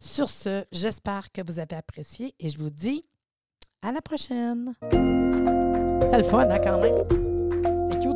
Sur 0.00 0.28
ce, 0.28 0.64
j'espère 0.72 1.32
que 1.32 1.42
vous 1.42 1.58
avez 1.58 1.76
apprécié 1.76 2.34
et 2.38 2.48
je 2.48 2.58
vous 2.58 2.70
dis 2.70 3.04
à 3.82 3.92
la 3.92 4.00
prochaine. 4.00 4.74
C'est 4.90 6.18
le 6.18 6.24
fun, 6.24 6.48
hein, 6.48 6.58
quand 6.62 6.80
même 6.80 7.25